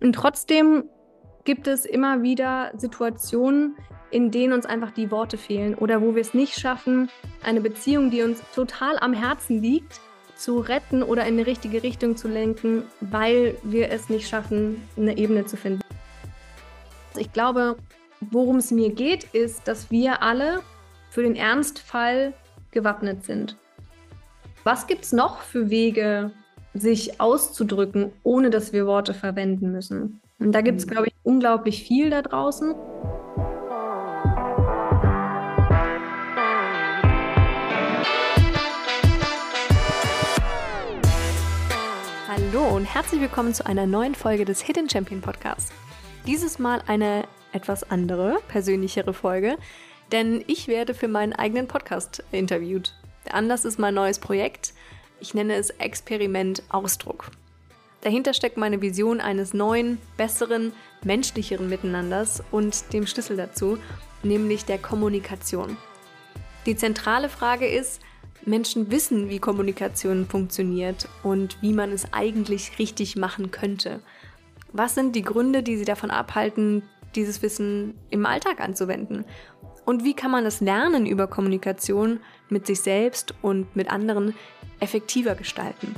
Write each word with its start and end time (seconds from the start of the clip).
Und 0.00 0.14
trotzdem 0.14 0.84
gibt 1.44 1.66
es 1.66 1.84
immer 1.84 2.22
wieder 2.22 2.72
Situationen, 2.76 3.76
in 4.10 4.30
denen 4.30 4.52
uns 4.52 4.66
einfach 4.66 4.90
die 4.90 5.10
Worte 5.10 5.36
fehlen 5.36 5.74
oder 5.74 6.00
wo 6.00 6.14
wir 6.14 6.22
es 6.22 6.34
nicht 6.34 6.58
schaffen, 6.58 7.10
eine 7.42 7.60
Beziehung, 7.60 8.10
die 8.10 8.22
uns 8.22 8.40
total 8.54 8.98
am 8.98 9.12
Herzen 9.12 9.60
liegt, 9.60 10.00
zu 10.36 10.60
retten 10.60 11.02
oder 11.02 11.26
in 11.26 11.36
die 11.36 11.42
richtige 11.42 11.82
Richtung 11.82 12.16
zu 12.16 12.28
lenken, 12.28 12.84
weil 13.00 13.56
wir 13.64 13.90
es 13.90 14.08
nicht 14.08 14.28
schaffen, 14.28 14.82
eine 14.96 15.18
Ebene 15.18 15.46
zu 15.46 15.56
finden. 15.56 15.82
Ich 17.16 17.32
glaube, 17.32 17.76
worum 18.20 18.56
es 18.56 18.70
mir 18.70 18.92
geht, 18.92 19.24
ist, 19.34 19.66
dass 19.66 19.90
wir 19.90 20.22
alle 20.22 20.60
für 21.10 21.22
den 21.22 21.34
Ernstfall 21.34 22.34
gewappnet 22.70 23.24
sind. 23.24 23.56
Was 24.64 24.86
gibt 24.86 25.04
es 25.04 25.12
noch 25.12 25.40
für 25.40 25.70
Wege, 25.70 26.30
sich 26.80 27.20
auszudrücken, 27.20 28.12
ohne 28.22 28.50
dass 28.50 28.72
wir 28.72 28.86
Worte 28.86 29.14
verwenden 29.14 29.72
müssen? 29.72 30.20
Und 30.38 30.52
da 30.52 30.60
gibt 30.60 30.78
es, 30.78 30.86
mhm. 30.86 30.90
glaube 30.90 31.06
ich, 31.08 31.14
unglaublich 31.22 31.82
viel 31.82 32.10
da 32.10 32.22
draußen. 32.22 32.74
Hallo 42.28 42.76
und 42.76 42.84
herzlich 42.84 43.20
willkommen 43.20 43.52
zu 43.52 43.66
einer 43.66 43.86
neuen 43.86 44.14
Folge 44.14 44.44
des 44.44 44.60
Hidden 44.62 44.88
Champion 44.88 45.20
Podcasts. 45.20 45.72
Dieses 46.26 46.58
Mal 46.58 46.82
eine 46.86 47.24
etwas 47.52 47.90
andere, 47.90 48.38
persönlichere 48.48 49.12
Folge, 49.12 49.56
denn 50.12 50.44
ich 50.46 50.68
werde 50.68 50.94
für 50.94 51.08
meinen 51.08 51.32
eigenen 51.32 51.66
Podcast 51.66 52.22
interviewt. 52.30 52.94
Der 53.26 53.34
Anlass 53.34 53.64
ist 53.64 53.78
mein 53.78 53.94
neues 53.94 54.18
Projekt. 54.18 54.72
Ich 55.20 55.34
nenne 55.34 55.54
es 55.54 55.70
Experiment 55.70 56.62
Ausdruck. 56.68 57.30
Dahinter 58.02 58.32
steckt 58.32 58.56
meine 58.56 58.80
Vision 58.80 59.20
eines 59.20 59.52
neuen, 59.52 59.98
besseren, 60.16 60.72
menschlicheren 61.02 61.68
Miteinanders 61.68 62.42
und 62.52 62.92
dem 62.92 63.06
Schlüssel 63.06 63.36
dazu, 63.36 63.78
nämlich 64.22 64.64
der 64.64 64.78
Kommunikation. 64.78 65.76
Die 66.66 66.76
zentrale 66.76 67.28
Frage 67.28 67.66
ist, 67.66 68.00
Menschen 68.44 68.90
wissen, 68.90 69.28
wie 69.28 69.40
Kommunikation 69.40 70.26
funktioniert 70.26 71.08
und 71.22 71.60
wie 71.60 71.72
man 71.72 71.90
es 71.90 72.12
eigentlich 72.12 72.78
richtig 72.78 73.16
machen 73.16 73.50
könnte. 73.50 74.00
Was 74.72 74.94
sind 74.94 75.16
die 75.16 75.22
Gründe, 75.22 75.62
die 75.62 75.76
sie 75.76 75.84
davon 75.84 76.10
abhalten, 76.10 76.82
dieses 77.14 77.42
Wissen 77.42 77.98
im 78.10 78.26
Alltag 78.26 78.60
anzuwenden? 78.60 79.24
Und 79.84 80.04
wie 80.04 80.14
kann 80.14 80.30
man 80.30 80.44
das 80.44 80.60
Lernen 80.60 81.06
über 81.06 81.26
Kommunikation 81.26 82.20
mit 82.48 82.66
sich 82.66 82.80
selbst 82.80 83.34
und 83.42 83.74
mit 83.74 83.90
anderen 83.90 84.34
effektiver 84.80 85.34
gestalten? 85.34 85.94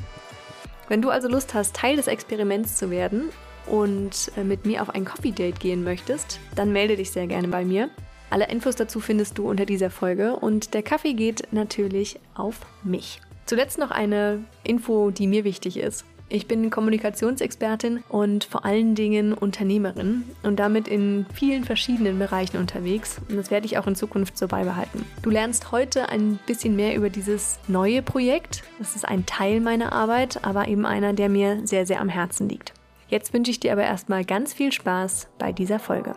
Wenn 0.89 1.03
du 1.03 1.11
also 1.11 1.29
Lust 1.29 1.55
hast, 1.55 1.77
Teil 1.77 1.97
des 1.97 2.09
Experiments 2.09 2.77
zu 2.77 2.91
werden 2.91 3.31
und 3.67 4.33
äh, 4.37 4.43
mit 4.43 4.67
mir 4.67 4.83
auf 4.83 4.91
ein 4.91 5.05
Coffee 5.05 5.31
Date 5.31 5.61
gehen 5.61 5.85
möchtest, 5.85 6.41
dann 6.57 6.73
melde 6.73 6.97
dich 6.97 7.13
sehr 7.13 7.27
gerne 7.27 7.49
bei 7.49 7.65
mir. 7.65 7.91
Alle 8.31 8.49
Infos 8.49 8.77
dazu 8.77 9.01
findest 9.01 9.39
du 9.39 9.49
unter 9.49 9.67
dieser 9.67 9.91
Folge 9.91 10.37
und 10.37 10.75
der 10.75 10.83
Kaffee 10.83 11.15
geht 11.15 11.49
natürlich 11.53 12.19
auf 12.35 12.61
mich. 12.85 13.21
Zuletzt 13.47 13.79
noch 13.79 13.91
eine 13.91 14.45
Info, 14.63 15.11
die 15.11 15.27
mir 15.27 15.43
wichtig 15.43 15.77
ist. 15.77 16.05
Ich 16.33 16.47
bin 16.47 16.71
Kommunikationsexpertin 16.71 18.05
und 18.09 18.45
vor 18.45 18.65
allen 18.65 18.95
Dingen 18.95 19.33
Unternehmerin 19.33 20.23
und 20.45 20.61
damit 20.61 20.87
in 20.87 21.27
vielen 21.35 21.65
verschiedenen 21.65 22.21
Bereichen 22.21 22.57
unterwegs. 22.57 23.21
Und 23.29 23.37
das 23.37 23.51
werde 23.51 23.67
ich 23.67 23.79
auch 23.79 23.89
in 23.89 23.97
Zukunft 23.97 24.39
so 24.39 24.47
beibehalten. 24.47 25.05
Du 25.23 25.31
lernst 25.31 25.73
heute 25.73 26.09
ein 26.09 26.39
bisschen 26.47 26.77
mehr 26.77 26.95
über 26.95 27.11
dieses 27.11 27.59
neue 27.67 28.01
Projekt. 28.01 28.63
Das 28.79 28.95
ist 28.95 29.09
ein 29.09 29.27
Teil 29.27 29.61
meiner 29.61 29.93
Arbeit, 29.93 30.45
aber 30.45 30.69
eben 30.69 30.87
einer, 30.87 31.15
der 31.15 31.29
mir 31.29 31.67
sehr, 31.67 31.85
sehr 31.85 32.01
am 32.01 32.09
Herzen 32.09 32.49
liegt. 32.49 32.75
Jetzt 33.09 33.35
wünsche 33.35 33.51
ich 33.51 33.59
dir 33.59 33.73
aber 33.73 33.83
erstmal 33.83 34.25
ganz 34.25 34.55
viel 34.55 34.71
Spaß 34.71 35.27
bei 35.37 35.51
dieser 35.51 35.81
Folge. 35.81 36.15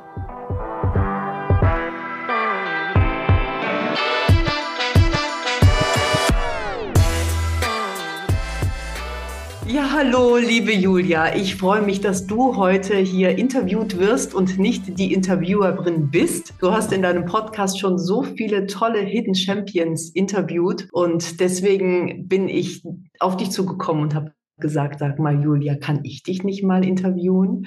Ja, 9.73 9.91
hallo, 9.91 10.37
liebe 10.37 10.71
Julia. 10.71 11.35
Ich 11.35 11.55
freue 11.55 11.81
mich, 11.81 11.99
dass 11.99 12.27
du 12.27 12.57
heute 12.57 12.95
hier 12.95 13.39
interviewt 13.39 13.97
wirst 13.97 14.35
und 14.35 14.59
nicht 14.59 14.99
die 14.99 15.11
Interviewerin 15.11 16.11
bist. 16.11 16.53
Du 16.59 16.71
hast 16.71 16.93
in 16.93 17.01
deinem 17.01 17.25
Podcast 17.25 17.79
schon 17.79 17.97
so 17.97 18.21
viele 18.21 18.67
tolle 18.67 18.99
Hidden 18.99 19.33
Champions 19.33 20.11
interviewt 20.11 20.87
und 20.91 21.39
deswegen 21.39 22.27
bin 22.27 22.49
ich 22.49 22.83
auf 23.17 23.35
dich 23.35 23.49
zugekommen 23.49 24.03
und 24.03 24.13
habe 24.13 24.35
gesagt, 24.59 24.99
sag 24.99 25.17
mal, 25.17 25.41
Julia, 25.41 25.73
kann 25.73 26.01
ich 26.03 26.21
dich 26.21 26.43
nicht 26.43 26.63
mal 26.63 26.85
interviewen? 26.85 27.65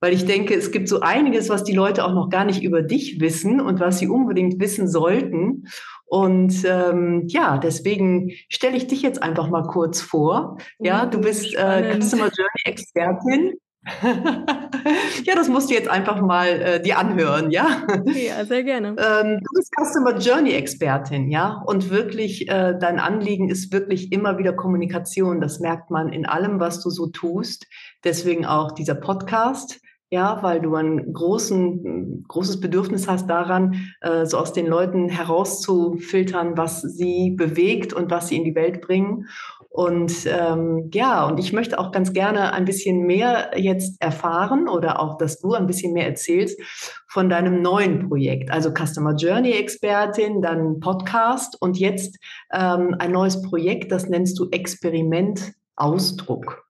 Weil 0.00 0.14
ich 0.14 0.24
denke, 0.24 0.54
es 0.54 0.70
gibt 0.70 0.88
so 0.88 1.00
einiges, 1.00 1.48
was 1.48 1.62
die 1.62 1.74
Leute 1.74 2.04
auch 2.04 2.14
noch 2.14 2.30
gar 2.30 2.44
nicht 2.44 2.62
über 2.62 2.82
dich 2.82 3.20
wissen 3.20 3.60
und 3.60 3.80
was 3.80 3.98
sie 3.98 4.08
unbedingt 4.08 4.58
wissen 4.58 4.88
sollten. 4.88 5.66
Und 6.06 6.64
ähm, 6.64 7.24
ja, 7.28 7.58
deswegen 7.58 8.32
stelle 8.48 8.76
ich 8.76 8.88
dich 8.88 9.02
jetzt 9.02 9.22
einfach 9.22 9.48
mal 9.48 9.62
kurz 9.62 10.00
vor. 10.00 10.58
Ja, 10.78 11.06
du 11.06 11.20
bist 11.20 11.54
äh, 11.54 12.00
Customer 12.00 12.30
Journey 12.34 12.62
Expertin. 12.64 13.52
ja, 14.02 15.34
das 15.34 15.48
musst 15.48 15.70
du 15.70 15.74
jetzt 15.74 15.88
einfach 15.88 16.20
mal 16.20 16.48
äh, 16.48 16.82
dir 16.82 16.98
anhören, 16.98 17.50
ja? 17.50 17.86
Ja, 18.04 18.44
sehr 18.44 18.62
gerne. 18.62 18.88
Ähm, 18.88 19.40
du 19.40 19.50
bist 19.54 19.72
Customer 19.78 20.18
Journey 20.18 20.52
Expertin, 20.52 21.30
ja? 21.30 21.62
Und 21.64 21.90
wirklich, 21.90 22.48
äh, 22.48 22.74
dein 22.78 22.98
Anliegen 22.98 23.48
ist 23.48 23.72
wirklich 23.72 24.12
immer 24.12 24.36
wieder 24.36 24.52
Kommunikation. 24.52 25.40
Das 25.40 25.60
merkt 25.60 25.90
man 25.90 26.12
in 26.12 26.26
allem, 26.26 26.60
was 26.60 26.82
du 26.82 26.90
so 26.90 27.06
tust. 27.06 27.66
Deswegen 28.04 28.44
auch 28.44 28.72
dieser 28.72 28.96
Podcast 28.96 29.80
ja, 30.10 30.42
weil 30.42 30.60
du 30.60 30.74
ein 30.74 31.12
großen, 31.12 32.24
großes 32.26 32.60
Bedürfnis 32.60 33.06
hast 33.06 33.30
daran, 33.30 33.76
äh, 34.00 34.26
so 34.26 34.38
aus 34.38 34.52
den 34.52 34.66
Leuten 34.66 35.08
herauszufiltern, 35.08 36.56
was 36.56 36.82
sie 36.82 37.30
bewegt 37.30 37.92
und 37.92 38.10
was 38.10 38.28
sie 38.28 38.36
in 38.36 38.44
die 38.44 38.56
Welt 38.56 38.80
bringen. 38.80 39.28
Und 39.68 40.26
ähm, 40.26 40.90
ja, 40.92 41.24
und 41.28 41.38
ich 41.38 41.52
möchte 41.52 41.78
auch 41.78 41.92
ganz 41.92 42.12
gerne 42.12 42.52
ein 42.52 42.64
bisschen 42.64 43.06
mehr 43.06 43.52
jetzt 43.54 44.02
erfahren 44.02 44.68
oder 44.68 45.00
auch, 45.00 45.16
dass 45.16 45.38
du 45.38 45.54
ein 45.54 45.68
bisschen 45.68 45.92
mehr 45.92 46.08
erzählst 46.08 46.60
von 47.06 47.28
deinem 47.28 47.62
neuen 47.62 48.08
Projekt. 48.08 48.50
Also 48.50 48.72
Customer 48.72 49.14
Journey 49.14 49.52
Expertin, 49.52 50.42
dann 50.42 50.80
Podcast 50.80 51.56
und 51.62 51.78
jetzt 51.78 52.18
ähm, 52.52 52.96
ein 52.98 53.12
neues 53.12 53.42
Projekt, 53.42 53.92
das 53.92 54.08
nennst 54.08 54.40
du 54.40 54.48
Experiment 54.50 55.52
Ausdruck. 55.76 56.64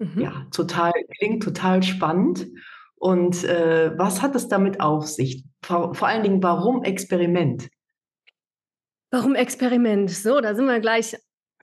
Mhm. 0.00 0.20
Ja, 0.20 0.32
total, 0.50 0.92
klingt 1.18 1.44
total 1.44 1.84
spannend. 1.84 2.48
Und 3.00 3.44
äh, 3.44 3.96
was 3.98 4.20
hat 4.20 4.34
es 4.34 4.48
damit 4.48 4.80
auf 4.80 5.06
sich? 5.06 5.44
Vor, 5.62 5.94
vor 5.94 6.06
allen 6.06 6.22
Dingen, 6.22 6.42
warum 6.42 6.84
Experiment? 6.84 7.70
Warum 9.10 9.34
Experiment? 9.34 10.10
So, 10.10 10.40
da 10.42 10.54
sind 10.54 10.66
wir 10.66 10.80
gleich 10.80 11.16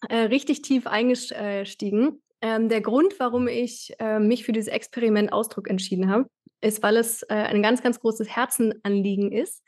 äh, 0.09 0.17
richtig 0.17 0.63
tief 0.63 0.87
eingestiegen. 0.87 2.23
Ähm, 2.41 2.69
der 2.69 2.81
Grund, 2.81 3.19
warum 3.19 3.47
ich 3.47 3.93
äh, 3.99 4.19
mich 4.19 4.45
für 4.45 4.51
dieses 4.51 4.67
Experiment 4.67 5.31
Ausdruck 5.31 5.69
entschieden 5.69 6.09
habe, 6.09 6.27
ist, 6.61 6.81
weil 6.81 6.97
es 6.97 7.21
äh, 7.23 7.35
ein 7.35 7.61
ganz, 7.61 7.83
ganz 7.83 7.99
großes 7.99 8.35
Herzenanliegen 8.35 9.31
ist, 9.31 9.63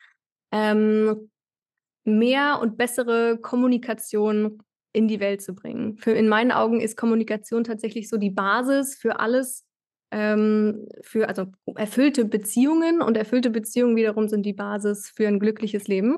ähm, 0.51 1.29
mehr 2.03 2.59
und 2.61 2.77
bessere 2.77 3.37
Kommunikation 3.37 4.63
in 4.91 5.07
die 5.07 5.19
Welt 5.19 5.43
zu 5.43 5.53
bringen. 5.53 5.97
Für, 5.97 6.11
in 6.11 6.27
meinen 6.27 6.51
Augen 6.51 6.81
ist 6.81 6.97
Kommunikation 6.97 7.63
tatsächlich 7.63 8.09
so 8.09 8.17
die 8.17 8.31
Basis 8.31 8.95
für 8.95 9.19
alles, 9.19 9.68
ähm, 10.11 10.87
für 11.01 11.27
also 11.27 11.45
erfüllte 11.75 12.25
Beziehungen 12.25 13.01
und 13.01 13.17
erfüllte 13.17 13.49
Beziehungen 13.49 13.95
wiederum 13.95 14.27
sind 14.27 14.43
die 14.43 14.53
Basis 14.53 15.09
für 15.09 15.27
ein 15.27 15.39
glückliches 15.39 15.87
Leben. 15.87 16.17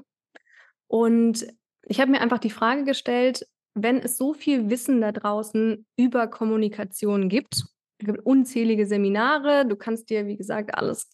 Und 0.87 1.47
ich 1.83 1.99
habe 1.99 2.11
mir 2.11 2.21
einfach 2.21 2.39
die 2.39 2.49
Frage 2.49 2.83
gestellt, 2.83 3.47
wenn 3.73 3.99
es 3.99 4.17
so 4.17 4.33
viel 4.33 4.69
Wissen 4.69 5.01
da 5.01 5.11
draußen 5.11 5.85
über 5.97 6.27
Kommunikation 6.27 7.29
gibt, 7.29 7.63
es 8.01 8.07
gibt 8.07 8.25
unzählige 8.25 8.87
Seminare, 8.87 9.65
du 9.67 9.75
kannst 9.75 10.09
dir, 10.09 10.25
wie 10.25 10.35
gesagt, 10.35 10.73
alles, 10.75 11.11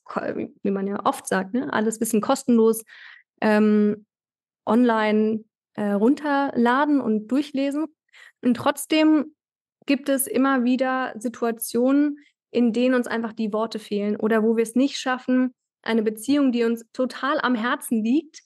wie 0.63 0.71
man 0.71 0.87
ja 0.87 1.05
oft 1.05 1.27
sagt, 1.27 1.53
ne, 1.53 1.71
alles 1.73 1.99
Wissen 1.99 2.21
kostenlos 2.21 2.85
ähm, 3.41 4.05
online 4.65 5.43
äh, 5.73 5.91
runterladen 5.91 7.01
und 7.01 7.27
durchlesen. 7.27 7.87
Und 8.41 8.55
trotzdem 8.55 9.35
gibt 9.85 10.07
es 10.07 10.27
immer 10.27 10.63
wieder 10.63 11.13
Situationen, 11.17 12.19
in 12.51 12.73
denen 12.73 12.95
uns 12.95 13.07
einfach 13.07 13.33
die 13.33 13.53
Worte 13.53 13.79
fehlen 13.79 14.15
oder 14.15 14.43
wo 14.43 14.55
wir 14.55 14.63
es 14.63 14.75
nicht 14.75 14.97
schaffen, 14.97 15.53
eine 15.81 16.03
Beziehung, 16.03 16.51
die 16.51 16.63
uns 16.63 16.85
total 16.91 17.39
am 17.41 17.55
Herzen 17.55 18.03
liegt, 18.03 18.41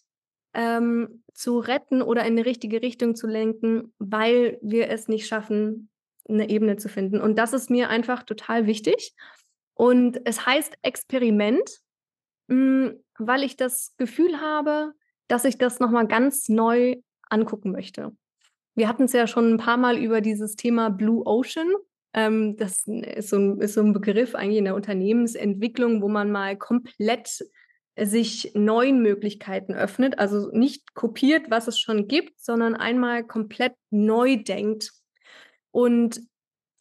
ähm, 0.54 1.24
zu 1.34 1.60
retten 1.60 2.02
oder 2.02 2.26
in 2.26 2.36
die 2.36 2.42
richtige 2.42 2.82
Richtung 2.82 3.16
zu 3.16 3.28
lenken, 3.28 3.94
weil 4.00 4.60
wir 4.62 4.90
es 4.90 5.08
nicht 5.08 5.28
schaffen, 5.28 5.90
eine 6.28 6.50
Ebene 6.50 6.78
zu 6.78 6.90
finden. 6.90 7.20
Und 7.20 7.38
das 7.38 7.54
ist 7.54 7.70
mir 7.70 7.90
einfach 7.90 8.24
total 8.24 8.68
wichtig. 8.68 9.14
Und 9.74 10.22
es 10.26 10.46
heißt 10.46 10.78
Experiment, 10.82 11.70
mh, 12.48 12.90
hm, 12.90 13.04
weil 13.18 13.44
ich 13.44 13.56
das 13.56 13.94
Gefühl 13.98 14.42
habe, 14.42 14.94
dass 15.28 15.46
ich 15.46 15.58
das 15.58 15.80
nochmal 15.80 16.08
ganz 16.08 16.50
neu 16.50 16.96
angucken 17.30 17.72
möchte. 17.72 18.12
Wir 18.76 18.88
hatten 18.88 19.04
es 19.04 19.14
ja 19.14 19.28
schon 19.28 19.54
ein 19.54 19.58
paar 19.58 19.78
Mal 19.78 19.98
über 19.98 20.22
dieses 20.22 20.56
Thema 20.56 20.90
Blue 20.90 21.26
Ocean 21.26 21.72
Ähm, 22.14 22.58
das 22.58 22.84
ist 22.88 23.30
so, 23.30 23.38
ein, 23.38 23.62
ist 23.62 23.76
so 23.76 23.82
ein 23.82 23.94
Begriff 23.94 24.36
eigentlich 24.36 24.58
in 24.58 24.66
der 24.66 24.76
Unternehmensentwicklung, 24.76 26.02
wo 26.02 26.10
man 26.10 26.32
mal 26.32 26.58
komplett 26.58 27.44
sich 28.00 28.52
neuen 28.54 29.02
Möglichkeiten 29.02 29.74
öffnet, 29.74 30.18
also 30.18 30.50
nicht 30.52 30.94
kopiert, 30.94 31.50
was 31.52 31.68
es 31.68 31.80
schon 31.80 32.08
gibt, 32.08 32.40
sondern 32.40 32.76
einmal 32.76 33.26
komplett 33.26 33.74
neu 33.90 34.38
denkt. 34.38 34.92
Und 35.72 36.22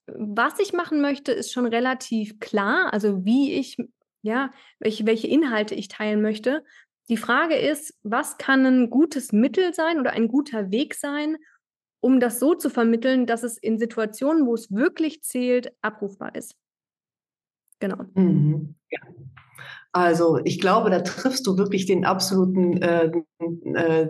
was 0.06 0.58
ich 0.58 0.72
machen 0.72 1.00
möchte, 1.00 1.32
ist 1.32 1.52
schon 1.52 1.66
relativ 1.66 2.38
klar, 2.40 2.92
also 2.92 3.24
wie 3.24 3.54
ich, 3.54 3.76
ja, 4.22 4.50
welche, 4.78 5.06
welche 5.06 5.26
Inhalte 5.26 5.74
ich 5.74 5.88
teilen 5.88 6.22
möchte. 6.22 6.64
Die 7.08 7.16
Frage 7.16 7.56
ist, 7.56 7.98
was 8.02 8.38
kann 8.38 8.64
ein 8.64 8.90
gutes 8.90 9.32
Mittel 9.32 9.74
sein 9.74 9.98
oder 9.98 10.12
ein 10.12 10.28
guter 10.28 10.70
Weg 10.70 10.94
sein, 10.94 11.36
um 12.00 12.20
das 12.20 12.40
so 12.40 12.54
zu 12.54 12.70
vermitteln, 12.70 13.26
dass 13.26 13.42
es 13.42 13.58
in 13.58 13.78
Situationen, 13.78 14.46
wo 14.46 14.54
es 14.54 14.70
wirklich 14.70 15.22
zählt, 15.22 15.72
abrufbar 15.82 16.34
ist. 16.34 16.56
Genau. 17.78 18.04
Mhm. 18.14 18.74
Ja. 18.90 19.00
Also 19.92 20.38
ich 20.44 20.60
glaube, 20.60 20.90
da 20.90 21.00
triffst 21.00 21.46
du 21.46 21.58
wirklich 21.58 21.86
den 21.86 22.04
absoluten 22.04 22.80
äh, 22.80 23.10
äh, 23.74 24.08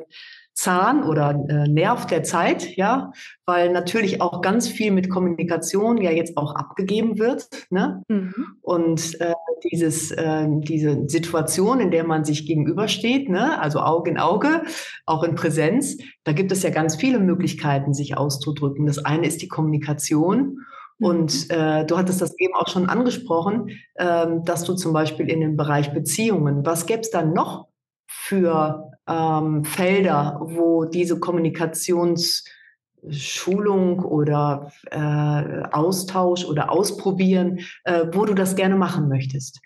Zahn 0.61 1.05
oder 1.05 1.31
äh, 1.49 1.69
Nerv 1.69 2.07
der 2.07 2.23
Zeit, 2.23 2.77
ja, 2.77 3.13
weil 3.47 3.73
natürlich 3.73 4.21
auch 4.21 4.43
ganz 4.43 4.69
viel 4.69 4.91
mit 4.91 5.09
Kommunikation 5.09 5.97
ja 5.97 6.11
jetzt 6.11 6.37
auch 6.37 6.55
abgegeben 6.55 7.19
wird. 7.19 7.49
Ne? 7.71 8.03
Mhm. 8.09 8.35
Und 8.61 9.19
äh, 9.23 9.33
dieses, 9.65 10.11
äh, 10.11 10.47
diese 10.51 11.09
Situation, 11.09 11.81
in 11.81 11.91
der 11.91 12.05
man 12.05 12.27
sich 12.27 12.47
gegenübersteht, 12.47 13.31
ne? 13.31 13.59
also 13.59 13.81
Auge 13.81 14.11
in 14.11 14.19
Auge, 14.19 14.63
auch 15.07 15.23
in 15.23 15.35
Präsenz, 15.35 15.97
da 16.25 16.33
gibt 16.33 16.53
es 16.53 16.63
ja 16.63 16.69
ganz 16.69 16.95
viele 16.97 17.21
Möglichkeiten, 17.21 17.95
sich 17.95 18.19
auszudrücken. 18.19 18.85
Das 18.85 18.99
eine 18.99 19.27
ist 19.27 19.41
die 19.41 19.49
Kommunikation. 19.49 20.59
Und 20.99 21.49
mhm. 21.49 21.55
äh, 21.57 21.87
du 21.87 21.97
hattest 21.97 22.21
das 22.21 22.39
eben 22.39 22.55
auch 22.55 22.69
schon 22.69 22.91
angesprochen, 22.91 23.71
ähm, 23.99 24.45
dass 24.45 24.65
du 24.65 24.75
zum 24.75 24.93
Beispiel 24.93 25.31
in 25.31 25.41
dem 25.41 25.57
Bereich 25.57 25.95
Beziehungen, 25.95 26.67
was 26.67 26.85
gäbe 26.85 27.01
es 27.01 27.11
dann 27.11 27.33
noch 27.33 27.69
für 28.07 28.90
ähm, 29.09 29.65
Felder, 29.65 30.39
wo 30.43 30.85
diese 30.85 31.19
Kommunikationsschulung 31.19 34.05
oder 34.05 34.73
äh, 34.91 35.63
Austausch 35.73 36.45
oder 36.45 36.71
Ausprobieren, 36.71 37.61
äh, 37.85 38.07
wo 38.13 38.25
du 38.25 38.35
das 38.35 38.57
gerne 38.57 38.77
machen 38.77 39.09
möchtest? 39.09 39.61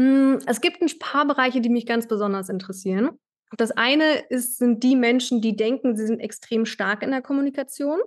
Hm, 0.00 0.38
es 0.46 0.60
gibt 0.60 0.82
ein 0.82 0.98
paar 0.98 1.26
Bereiche, 1.26 1.60
die 1.60 1.70
mich 1.70 1.86
ganz 1.86 2.06
besonders 2.06 2.48
interessieren. 2.48 3.10
Das 3.56 3.70
eine 3.70 4.18
ist, 4.28 4.58
sind 4.58 4.82
die 4.82 4.94
Menschen, 4.94 5.40
die 5.40 5.56
denken, 5.56 5.96
sie 5.96 6.06
sind 6.06 6.20
extrem 6.20 6.66
stark 6.66 7.02
in 7.02 7.10
der 7.10 7.22
Kommunikation 7.22 7.98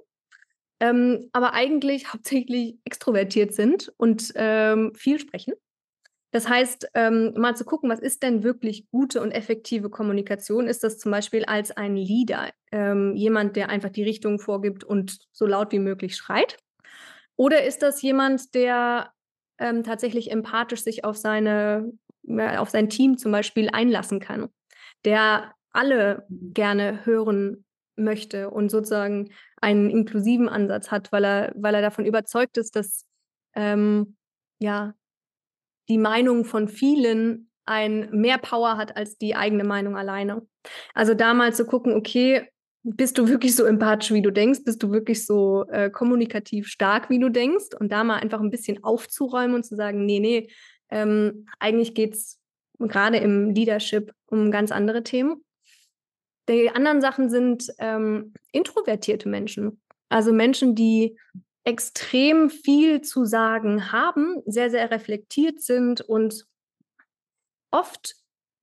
ähm, 0.82 1.30
aber 1.32 1.54
eigentlich 1.54 2.12
hauptsächlich 2.12 2.76
extrovertiert 2.86 3.54
sind 3.54 3.94
und 3.98 4.34
ähm, 4.36 4.94
viel 4.96 5.20
sprechen. 5.20 5.54
Das 6.32 6.48
heißt, 6.48 6.90
ähm, 6.94 7.34
mal 7.36 7.56
zu 7.56 7.66
gucken, 7.66 7.90
was 7.90 8.00
ist 8.00 8.24
denn 8.24 8.44
wirklich 8.44 8.90
gute 8.90 9.22
und 9.22 9.32
effektive 9.32 9.90
Kommunikation? 9.90 10.68
Ist 10.68 10.84
das 10.84 10.98
zum 10.98 11.12
Beispiel 11.12 11.44
als 11.46 11.72
ein 11.72 11.96
Leader, 11.96 12.50
ähm, 12.72 13.16
jemand, 13.16 13.58
der 13.58 13.70
einfach 13.70 13.90
die 13.90 14.04
Richtung 14.04 14.40
vorgibt 14.40 14.84
und 14.84 15.20
so 15.34 15.46
laut 15.46 15.74
wie 15.74 15.80
möglich 15.80 16.16
schreit? 16.16 16.58
Oder 17.36 17.66
ist 17.66 17.82
das 17.82 18.02
jemand, 18.02 18.56
der 18.56 19.12
ähm, 19.58 19.84
tatsächlich 19.84 20.32
empathisch 20.32 20.84
sich 20.84 21.04
auf 21.04 21.18
seine, 21.18 21.92
auf 22.28 22.70
sein 22.70 22.90
Team 22.90 23.18
zum 23.18 23.32
Beispiel 23.32 23.70
einlassen 23.72 24.20
kann, 24.20 24.50
der 25.04 25.54
alle 25.72 26.26
gerne 26.30 27.06
hören 27.06 27.66
möchte 27.96 28.50
und 28.50 28.70
sozusagen 28.70 29.32
einen 29.62 29.90
inklusiven 29.90 30.50
Ansatz 30.50 30.92
hat, 30.92 31.12
weil 31.12 31.26
er, 31.26 31.54
weil 31.56 31.76
er 31.76 31.82
davon 31.82 32.06
überzeugt 32.06 32.58
ist, 32.58 32.76
dass 32.76 33.06
ähm, 33.54 34.16
ja 34.60 34.94
die 35.92 35.98
Meinung 35.98 36.46
von 36.46 36.70
vielen 36.70 37.50
ein 37.66 38.10
mehr 38.12 38.38
Power 38.38 38.78
hat 38.78 38.96
als 38.96 39.18
die 39.18 39.36
eigene 39.36 39.66
Meinung 39.66 39.98
alleine. 39.98 40.48
Also 40.94 41.14
da 41.14 41.34
mal 41.34 41.54
zu 41.54 41.66
gucken, 41.66 41.94
okay, 41.94 42.48
bist 42.84 43.18
du 43.18 43.28
wirklich 43.28 43.58
so 43.58 43.66
empathisch, 43.66 44.12
wie 44.12 44.22
du 44.22 44.32
denkst? 44.32 44.62
Bist 44.64 44.82
du 44.82 44.92
wirklich 44.94 45.26
so 45.26 45.66
äh, 45.68 45.90
kommunikativ 45.90 46.68
stark, 46.68 47.10
wie 47.10 47.20
du 47.20 47.28
denkst? 47.28 47.76
Und 47.78 47.92
da 47.92 48.06
mal 48.06 48.20
einfach 48.20 48.40
ein 48.40 48.52
bisschen 48.52 48.82
aufzuräumen 48.86 49.54
und 49.54 49.66
zu 49.66 49.76
sagen, 49.76 50.06
nee, 50.06 50.22
nee, 50.22 50.50
ähm, 50.90 51.46
eigentlich 51.60 51.94
geht 51.94 52.14
es 52.14 52.40
gerade 52.80 53.18
im 53.18 53.52
Leadership 53.52 54.14
um 54.28 54.50
ganz 54.50 54.72
andere 54.72 55.04
Themen. 55.04 55.44
Die 56.48 56.70
anderen 56.70 57.02
Sachen 57.02 57.30
sind 57.30 57.68
ähm, 57.80 58.34
introvertierte 58.54 59.28
Menschen. 59.28 59.82
Also 60.08 60.32
Menschen, 60.32 60.74
die 60.74 61.18
extrem 61.64 62.50
viel 62.50 63.02
zu 63.02 63.26
sagen 63.26 63.92
haben, 63.92 64.42
sehr, 64.46 64.70
sehr 64.70 64.90
reflektiert 64.92 65.62
sind 65.62 66.02
und 66.02 66.46
oft 67.72 68.16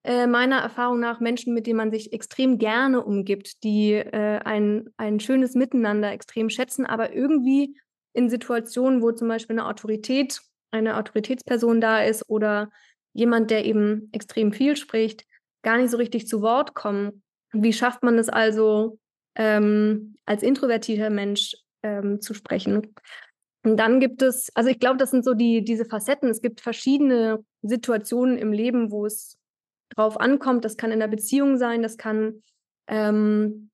äh, 0.04 0.26
meiner 0.26 0.58
Erfahrung 0.58 1.00
nach 1.00 1.20
Menschen, 1.20 1.54
mit 1.54 1.66
denen 1.66 1.76
man 1.76 1.90
sich 1.90 2.12
extrem 2.12 2.58
gerne 2.58 3.04
umgibt, 3.04 3.62
die 3.62 3.92
äh, 3.92 4.38
ein, 4.44 4.88
ein 4.96 5.20
schönes 5.20 5.54
Miteinander 5.54 6.12
extrem 6.12 6.50
schätzen, 6.50 6.86
aber 6.86 7.12
irgendwie 7.14 7.78
in 8.12 8.28
Situationen, 8.28 9.02
wo 9.02 9.12
zum 9.12 9.28
Beispiel 9.28 9.58
eine 9.58 9.68
Autorität, 9.68 10.40
eine 10.70 10.96
Autoritätsperson 10.96 11.80
da 11.80 12.02
ist 12.02 12.28
oder 12.28 12.70
jemand, 13.12 13.50
der 13.50 13.64
eben 13.64 14.08
extrem 14.12 14.52
viel 14.52 14.76
spricht, 14.76 15.24
gar 15.62 15.78
nicht 15.78 15.90
so 15.90 15.96
richtig 15.96 16.26
zu 16.26 16.42
Wort 16.42 16.74
kommen. 16.74 17.22
Wie 17.52 17.72
schafft 17.72 18.02
man 18.02 18.18
es 18.18 18.28
also, 18.28 18.98
ähm, 19.34 20.16
als 20.26 20.42
introvertierter 20.42 21.10
Mensch 21.10 21.54
ähm, 21.82 22.20
zu 22.20 22.34
sprechen? 22.34 22.94
Und 23.64 23.76
dann 23.76 24.00
gibt 24.00 24.22
es, 24.22 24.50
also 24.54 24.70
ich 24.70 24.78
glaube, 24.78 24.98
das 24.98 25.10
sind 25.10 25.24
so 25.24 25.34
die, 25.34 25.64
diese 25.64 25.84
Facetten. 25.84 26.28
Es 26.28 26.40
gibt 26.40 26.60
verschiedene 26.60 27.44
Situationen 27.62 28.38
im 28.38 28.52
Leben, 28.52 28.90
wo 28.90 29.04
es 29.06 29.36
drauf 29.90 30.18
ankommt. 30.18 30.64
Das 30.64 30.76
kann 30.76 30.92
in 30.92 31.00
der 31.00 31.08
Beziehung 31.08 31.58
sein, 31.58 31.82
das 31.82 31.96
kann 31.96 32.42
ähm, 32.86 33.70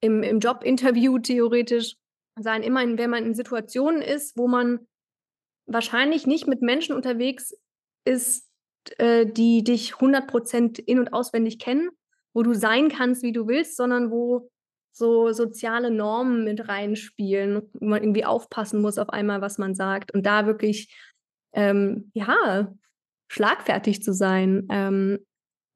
im, 0.00 0.22
im 0.22 0.40
Jobinterview 0.40 1.18
theoretisch 1.18 1.96
sein. 2.38 2.62
Immerhin, 2.62 2.98
wenn 2.98 3.10
man 3.10 3.24
in 3.24 3.34
Situationen 3.34 4.02
ist, 4.02 4.36
wo 4.36 4.48
man 4.48 4.86
wahrscheinlich 5.66 6.26
nicht 6.26 6.46
mit 6.46 6.62
Menschen 6.62 6.94
unterwegs 6.94 7.54
ist, 8.04 8.48
äh, 8.98 9.26
die 9.26 9.62
dich 9.62 9.94
100% 9.94 10.80
in- 10.80 10.98
und 10.98 11.12
auswendig 11.12 11.58
kennen, 11.58 11.90
wo 12.34 12.42
du 12.42 12.54
sein 12.54 12.88
kannst, 12.88 13.22
wie 13.22 13.32
du 13.32 13.46
willst, 13.46 13.76
sondern 13.76 14.10
wo 14.10 14.50
so 14.92 15.32
soziale 15.32 15.90
Normen 15.90 16.44
mit 16.44 16.68
reinspielen, 16.68 17.62
wo 17.72 17.86
man 17.86 18.02
irgendwie 18.02 18.24
aufpassen 18.24 18.80
muss 18.80 18.98
auf 18.98 19.08
einmal, 19.08 19.40
was 19.40 19.58
man 19.58 19.74
sagt 19.74 20.12
und 20.12 20.24
da 20.26 20.46
wirklich, 20.46 20.94
ähm, 21.52 22.10
ja, 22.14 22.72
schlagfertig 23.28 24.02
zu 24.02 24.12
sein. 24.12 24.66
Ähm, 24.70 25.18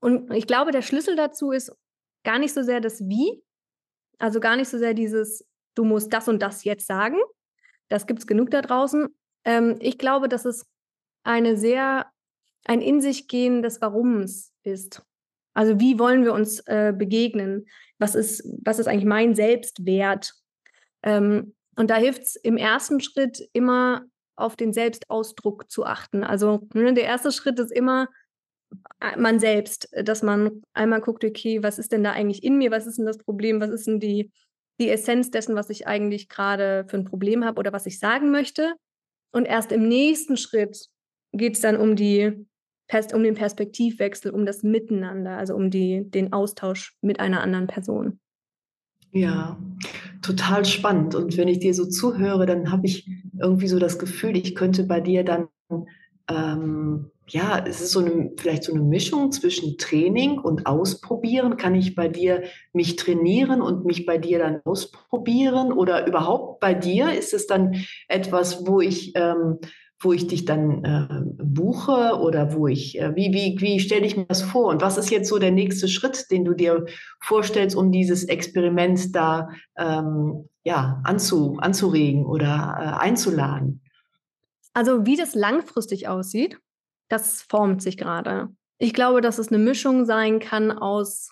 und 0.01 0.33
ich 0.33 0.47
glaube, 0.47 0.73
der 0.73 0.83
Schlüssel 0.83 1.17
dazu 1.17 1.51
ist 1.51 1.75
gar 2.23 2.39
nicht 2.39 2.53
so 2.53 2.63
sehr 2.63 2.81
das 2.81 3.01
Wie, 3.09 3.43
also 4.19 4.41
gar 4.41 4.57
nicht 4.57 4.69
so 4.69 4.79
sehr 4.79 4.95
dieses, 4.95 5.47
du 5.75 5.85
musst 5.85 6.13
das 6.13 6.29
und 6.29 6.43
das 6.43 6.65
jetzt 6.65 6.87
sagen. 6.87 7.17
Das 7.89 8.07
gibt 8.07 8.21
es 8.21 8.27
genug 8.27 8.51
da 8.51 8.61
draußen. 8.61 9.09
Ähm, 9.45 9.77
ich 9.81 9.97
glaube, 9.97 10.29
dass 10.29 10.45
es 10.45 10.67
eine 11.23 11.57
sehr, 11.57 12.07
ein 12.65 12.81
in 12.81 13.01
sich 13.01 13.29
gehen 13.29 13.63
des 13.63 13.81
Warums 13.81 14.53
ist. 14.63 15.03
Also 15.55 15.81
wie 15.81 15.99
wollen 15.99 16.25
wir 16.25 16.35
uns 16.35 16.61
äh, 16.67 16.93
begegnen? 16.97 17.67
Was 17.99 18.15
ist, 18.15 18.45
was 18.65 18.79
ist 18.79 18.87
eigentlich 18.87 19.05
mein 19.05 19.35
Selbstwert? 19.35 20.33
Ähm, 21.03 21.55
und 21.77 21.91
da 21.91 21.97
hilft 21.97 22.23
es 22.23 22.37
im 22.37 22.57
ersten 22.57 23.01
Schritt 23.01 23.49
immer 23.53 24.05
auf 24.37 24.57
den 24.57 24.73
Selbstausdruck 24.73 25.71
zu 25.71 25.85
achten. 25.85 26.25
Also 26.25 26.69
ne, 26.75 26.93
der 26.95 27.05
erste 27.05 27.33
Schritt 27.33 27.59
ist 27.59 27.73
immer 27.73 28.09
äh, 29.01 29.17
man 29.19 29.39
selbst, 29.39 29.89
dass 29.93 30.23
man 30.23 30.63
einmal 30.75 31.01
guckt, 31.01 31.25
okay, 31.25 31.63
was 31.63 31.79
ist 31.79 31.93
denn 31.93 32.05
da 32.05 32.13
eigentlich 32.13 32.43
in 32.43 32.59
mir? 32.59 32.71
Was 32.71 32.87
ist 32.87 32.99
denn 32.99 33.07
das 33.07 33.19
Problem? 33.19 33.61
Was 33.61 33.71
ist 33.71 33.87
denn 33.87 34.01
die, 34.01 34.31
die 34.81 34.91
Essenz 34.91 35.31
dessen, 35.31 35.55
was 35.55 35.71
ich 35.71 35.87
eigentlich 35.87 36.29
gerade 36.29 36.87
für 36.89 36.97
ein 36.97 37.05
Problem 37.05 37.45
habe 37.45 37.59
oder 37.59 37.73
was 37.73 37.87
ich 37.87 37.99
sagen 37.99 38.31
möchte? 38.31 38.75
Und 39.33 39.47
erst 39.47 39.73
im 39.73 39.89
nächsten 39.89 40.37
Schritt 40.37 40.89
geht 41.33 41.57
es 41.57 41.61
dann 41.61 41.77
um 41.77 41.97
die 41.97 42.47
um 43.13 43.23
den 43.23 43.35
Perspektivwechsel, 43.35 44.31
um 44.31 44.47
das 44.47 44.63
Miteinander, 44.63 45.37
also 45.37 45.55
um 45.55 45.71
die, 45.71 46.09
den 46.11 46.33
Austausch 46.33 46.97
mit 47.01 47.21
einer 47.21 47.43
anderen 47.43 47.67
Person. 47.67 48.21
Ja, 49.13 49.59
total 50.21 50.65
spannend. 50.65 51.15
Und 51.15 51.37
wenn 51.37 51.49
ich 51.49 51.59
dir 51.59 51.75
so 51.75 51.87
zuhöre, 51.87 52.47
dann 52.47 52.71
habe 52.71 52.87
ich 52.87 53.09
irgendwie 53.41 53.69
so 53.69 53.79
das 53.79 53.99
Gefühl, 53.99 54.37
ich 54.37 54.55
könnte 54.55 54.85
bei 54.85 55.01
dir 55.01 55.25
dann, 55.25 55.49
ähm, 56.29 57.11
ja, 57.29 57.65
es 57.67 57.81
ist 57.81 57.93
so 57.93 58.01
eine, 58.01 58.33
vielleicht 58.37 58.65
so 58.65 58.75
eine 58.75 58.83
Mischung 58.83 59.33
zwischen 59.33 59.79
Training 59.79 60.39
und 60.39 60.67
Ausprobieren. 60.67 61.57
Kann 61.57 61.75
ich 61.75 61.95
bei 61.95 62.09
dir 62.09 62.45
mich 62.73 62.97
trainieren 62.97 63.63
und 63.63 63.85
mich 63.85 64.07
bei 64.07 64.19
dir 64.19 64.39
dann 64.39 64.61
ausprobieren? 64.65 65.73
Oder 65.73 66.07
überhaupt 66.07 66.61
bei 66.61 66.75
dir 66.75 67.13
ist 67.13 67.33
es 67.33 67.47
dann 67.47 67.75
etwas, 68.09 68.67
wo 68.67 68.81
ich 68.81 69.13
ähm, 69.17 69.59
wo 70.01 70.13
ich 70.13 70.27
dich 70.27 70.45
dann 70.45 70.85
äh, 70.85 71.43
buche 71.43 72.19
oder 72.21 72.53
wo 72.53 72.67
ich, 72.67 72.99
äh, 72.99 73.15
wie, 73.17 73.33
wie, 73.33 73.61
wie 73.61 73.81
stelle 73.81 74.05
ich 74.05 74.17
mir 74.17 74.27
das 74.27 74.43
vor? 74.43 74.67
Und 74.67 74.83
was 74.83 74.99
ist 74.99 75.11
jetzt 75.11 75.29
so 75.29 75.39
der 75.39 75.53
nächste 75.53 75.89
Schritt, 75.89 76.31
den 76.31 76.45
du 76.45 76.53
dir 76.53 76.85
vorstellst, 77.21 77.77
um 77.77 77.93
dieses 77.93 78.25
Experiment 78.25 79.15
da 79.15 79.49
ähm, 79.77 80.49
ja, 80.65 81.01
anzu, 81.05 81.57
anzuregen 81.61 82.27
oder 82.27 82.77
äh, 82.79 83.03
einzuladen? 83.03 83.83
Also 84.75 85.07
wie 85.07 85.17
das 85.17 85.35
langfristig 85.35 86.09
aussieht, 86.09 86.59
das 87.09 87.43
formt 87.43 87.81
sich 87.81 87.97
gerade. 87.97 88.49
Ich 88.79 88.93
glaube, 88.93 89.23
dass 89.23 89.39
es 89.39 89.49
eine 89.49 89.59
Mischung 89.59 90.05
sein 90.05 90.39
kann 90.39 90.71
aus 90.71 91.31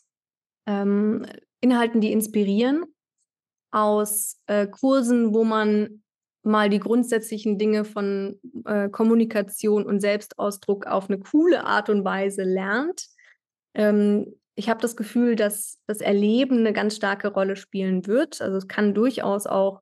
ähm, 0.67 1.27
Inhalten, 1.61 2.01
die 2.01 2.13
inspirieren, 2.13 2.85
aus 3.71 4.41
äh, 4.47 4.67
Kursen, 4.67 5.35
wo 5.35 5.45
man 5.45 6.04
mal 6.45 6.69
die 6.69 6.81
grundsätzlichen 6.81 7.59
Dinge 7.59 7.85
von 7.85 8.39
äh, 8.65 8.89
Kommunikation 8.89 9.87
und 9.87 10.01
Selbstausdruck 10.01 10.87
auf 10.87 11.09
eine 11.09 11.19
coole 11.19 11.65
Art 11.65 11.89
und 11.89 12.05
Weise 12.05 12.43
lernt. 12.43 13.07
Ähm, 13.75 14.35
ich 14.57 14.69
habe 14.69 14.81
das 14.81 14.97
Gefühl, 14.97 15.37
dass 15.37 15.81
das 15.87 16.01
Erleben 16.01 16.59
eine 16.59 16.73
ganz 16.73 16.97
starke 16.97 17.29
Rolle 17.29 17.57
spielen 17.57 18.07
wird. 18.07 18.41
Also 18.41 18.57
es 18.57 18.69
kann 18.69 18.95
durchaus 18.95 19.47
auch 19.47 19.81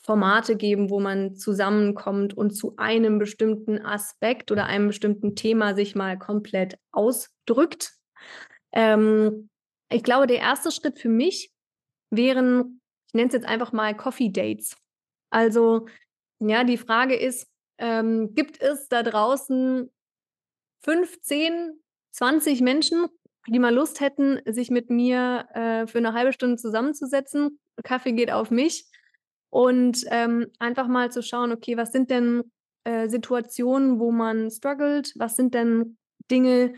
Formate 0.00 0.56
geben, 0.56 0.90
wo 0.90 1.00
man 1.00 1.36
zusammenkommt 1.36 2.34
und 2.34 2.52
zu 2.52 2.74
einem 2.76 3.18
bestimmten 3.18 3.84
Aspekt 3.84 4.50
oder 4.50 4.64
einem 4.64 4.88
bestimmten 4.88 5.36
Thema 5.36 5.74
sich 5.74 5.94
mal 5.94 6.18
komplett 6.18 6.78
ausdrückt. 6.92 7.92
Ähm, 8.72 9.50
ich 9.90 10.02
glaube, 10.02 10.26
der 10.26 10.38
erste 10.38 10.70
Schritt 10.70 10.98
für 10.98 11.08
mich 11.08 11.52
wären, 12.10 12.80
ich 13.08 13.14
nenne 13.14 13.28
es 13.28 13.34
jetzt 13.34 13.46
einfach 13.46 13.72
mal 13.72 13.96
Coffee 13.96 14.30
Dates. 14.30 14.76
Also, 15.30 15.86
ja, 16.40 16.64
die 16.64 16.78
Frage 16.78 17.16
ist, 17.16 17.48
ähm, 17.78 18.34
gibt 18.34 18.60
es 18.60 18.88
da 18.88 19.02
draußen 19.02 19.90
15, 20.82 21.80
20 22.12 22.60
Menschen, 22.60 23.06
die 23.46 23.58
mal 23.58 23.74
Lust 23.74 24.00
hätten, 24.00 24.40
sich 24.46 24.70
mit 24.70 24.90
mir 24.90 25.48
äh, 25.54 25.86
für 25.86 25.98
eine 25.98 26.12
halbe 26.12 26.32
Stunde 26.32 26.56
zusammenzusetzen? 26.56 27.58
Kaffee 27.84 28.12
geht 28.12 28.30
auf 28.30 28.50
mich. 28.50 28.86
Und 29.50 30.04
ähm, 30.08 30.48
einfach 30.58 30.88
mal 30.88 31.10
zu 31.10 31.22
schauen, 31.22 31.52
okay, 31.52 31.76
was 31.76 31.92
sind 31.92 32.10
denn 32.10 32.42
äh, 32.84 33.08
Situationen, 33.08 33.98
wo 33.98 34.12
man 34.12 34.50
struggelt? 34.50 35.14
Was 35.16 35.36
sind 35.36 35.54
denn 35.54 35.96
Dinge, 36.30 36.74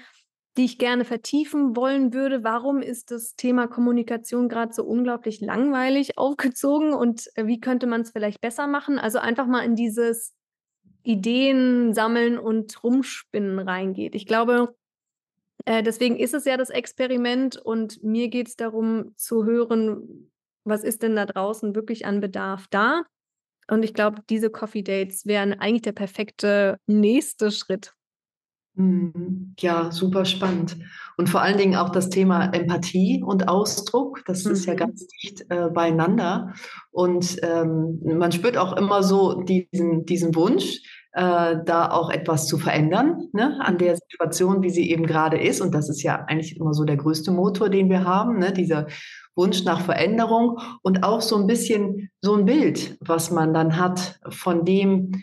die 0.56 0.64
ich 0.64 0.78
gerne 0.78 1.04
vertiefen 1.04 1.76
wollen 1.76 2.12
würde. 2.12 2.42
Warum 2.42 2.82
ist 2.82 3.10
das 3.10 3.36
Thema 3.36 3.66
Kommunikation 3.66 4.48
gerade 4.48 4.72
so 4.72 4.84
unglaublich 4.84 5.40
langweilig 5.40 6.18
aufgezogen 6.18 6.92
und 6.92 7.28
äh, 7.36 7.46
wie 7.46 7.60
könnte 7.60 7.86
man 7.86 8.02
es 8.02 8.10
vielleicht 8.10 8.40
besser 8.40 8.66
machen? 8.66 8.98
Also 8.98 9.18
einfach 9.18 9.46
mal 9.46 9.64
in 9.64 9.76
dieses 9.76 10.34
Ideen 11.02 11.94
sammeln 11.94 12.38
und 12.38 12.82
rumspinnen 12.82 13.58
reingeht. 13.58 14.14
Ich 14.14 14.26
glaube, 14.26 14.74
äh, 15.64 15.82
deswegen 15.82 16.16
ist 16.16 16.34
es 16.34 16.44
ja 16.44 16.56
das 16.56 16.70
Experiment 16.70 17.56
und 17.56 18.02
mir 18.02 18.28
geht 18.28 18.48
es 18.48 18.56
darum 18.56 19.12
zu 19.16 19.44
hören, 19.44 20.30
was 20.64 20.84
ist 20.84 21.02
denn 21.02 21.16
da 21.16 21.26
draußen 21.26 21.74
wirklich 21.74 22.06
an 22.06 22.20
Bedarf 22.20 22.66
da? 22.70 23.04
Und 23.68 23.84
ich 23.84 23.94
glaube, 23.94 24.22
diese 24.28 24.50
Coffee 24.50 24.82
Dates 24.82 25.26
wären 25.26 25.52
eigentlich 25.52 25.82
der 25.82 25.92
perfekte 25.92 26.78
nächste 26.86 27.50
Schritt. 27.50 27.94
Mhm. 28.74 29.54
Ja, 29.58 29.90
super 29.90 30.24
spannend. 30.24 30.76
Und 31.16 31.28
vor 31.28 31.42
allen 31.42 31.58
Dingen 31.58 31.76
auch 31.76 31.90
das 31.90 32.08
Thema 32.08 32.46
Empathie 32.52 33.22
und 33.22 33.48
Ausdruck, 33.48 34.22
das 34.26 34.44
mhm. 34.44 34.52
ist 34.52 34.66
ja 34.66 34.72
mhm. 34.74 34.78
ganz 34.78 35.06
dicht 35.06 35.44
äh, 35.50 35.68
beieinander. 35.68 36.54
Und 36.90 37.36
ähm, 37.42 38.00
man 38.04 38.32
spürt 38.32 38.56
auch 38.56 38.76
immer 38.76 39.02
so 39.02 39.42
diesen, 39.42 40.06
diesen 40.06 40.34
Wunsch, 40.34 40.80
äh, 41.12 41.56
da 41.64 41.90
auch 41.90 42.10
etwas 42.10 42.46
zu 42.46 42.56
verändern 42.58 43.28
ne, 43.32 43.58
an 43.60 43.78
der 43.78 43.96
Situation, 43.96 44.62
wie 44.62 44.70
sie 44.70 44.90
eben 44.90 45.06
gerade 45.06 45.38
ist. 45.38 45.60
Und 45.60 45.74
das 45.74 45.88
ist 45.88 46.02
ja 46.02 46.24
eigentlich 46.26 46.56
immer 46.56 46.72
so 46.72 46.84
der 46.84 46.96
größte 46.96 47.32
Motor, 47.32 47.68
den 47.68 47.90
wir 47.90 48.04
haben, 48.04 48.38
ne, 48.38 48.52
dieser 48.52 48.86
Wunsch 49.34 49.64
nach 49.64 49.80
Veränderung 49.80 50.58
und 50.82 51.02
auch 51.02 51.20
so 51.20 51.36
ein 51.36 51.46
bisschen 51.46 52.10
so 52.20 52.34
ein 52.34 52.44
Bild, 52.44 52.96
was 53.00 53.30
man 53.30 53.54
dann 53.54 53.76
hat 53.76 54.20
von 54.28 54.64
dem, 54.64 55.22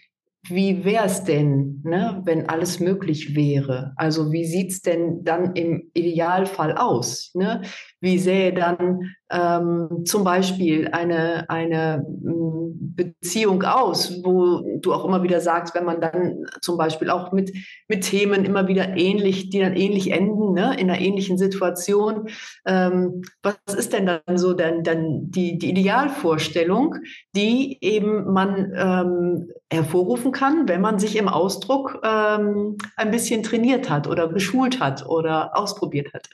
wie 0.50 0.86
wäre 0.86 1.06
es 1.06 1.24
denn, 1.24 1.82
ne, 1.84 2.22
wenn 2.26 2.50
alles 2.50 2.80
möglich 2.80 3.36
wäre? 3.36 3.94
Also 3.96 4.32
wie 4.32 4.46
sieht 4.46 4.72
es 4.72 4.82
denn 4.82 5.24
dann 5.24 5.56
im 5.56 5.90
Idealfall 5.94 6.78
aus? 6.78 7.32
Ne? 7.34 7.62
Wie 8.00 8.20
sähe 8.20 8.54
dann 8.54 9.16
ähm, 9.32 10.04
zum 10.06 10.24
Beispiel 10.24 10.90
eine, 10.92 11.50
eine 11.50 12.06
mm, 12.08 12.96
Beziehung 12.96 13.64
aus, 13.64 14.24
wo 14.24 14.80
du 14.80 14.94
auch 14.94 15.06
immer 15.06 15.24
wieder 15.24 15.42
sagst, 15.42 15.76
wenn 15.76 15.86
man 15.86 16.00
dann 16.00 16.46
zum 16.62 16.78
Beispiel 16.78 17.10
auch 17.10 17.32
mit, 17.32 17.52
mit 17.88 18.04
Themen 18.04 18.46
immer 18.46 18.68
wieder 18.68 18.96
ähnlich, 18.96 19.50
die 19.50 19.60
dann 19.60 19.76
ähnlich 19.76 20.12
enden, 20.12 20.54
ne, 20.54 20.76
in 20.80 20.90
einer 20.90 21.00
ähnlichen 21.00 21.38
Situation, 21.38 22.30
ähm, 22.66 23.24
was 23.42 23.58
ist 23.76 23.94
denn 23.94 24.06
dann 24.06 24.38
so 24.38 24.54
dann, 24.54 24.84
dann 24.84 25.30
die, 25.32 25.58
die 25.58 25.72
Idealvorstellung, 25.72 26.96
die 27.36 27.78
eben 27.82 28.32
man 28.32 28.74
ähm, 28.76 29.50
hervorrufen 29.72 30.32
kann, 30.32 30.68
wenn 30.68 30.82
man 30.82 31.00
sich 31.00 31.16
im 31.18 31.28
Ausdruck 31.28 32.00
ähm, 32.04 32.78
ein 32.96 33.12
bisschen 33.12 33.44
trainiert 33.44 33.90
hat 33.90 34.08
oder 34.08 34.28
geschult 34.30 34.80
hat 34.80 35.06
oder 35.08 35.58
ausprobiert 35.58 36.14
hat? 36.14 36.30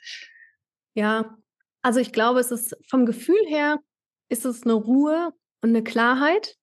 Ja, 0.95 1.37
also 1.83 1.99
ich 1.99 2.11
glaube, 2.11 2.39
es 2.39 2.49
ist 2.49 2.75
vom 2.89 3.05
Gefühl 3.05 3.45
her, 3.45 3.79
ist 4.29 4.45
es 4.45 4.63
eine 4.63 4.73
Ruhe 4.73 5.33
und 5.61 5.69
eine 5.69 5.83
Klarheit, 5.83 6.55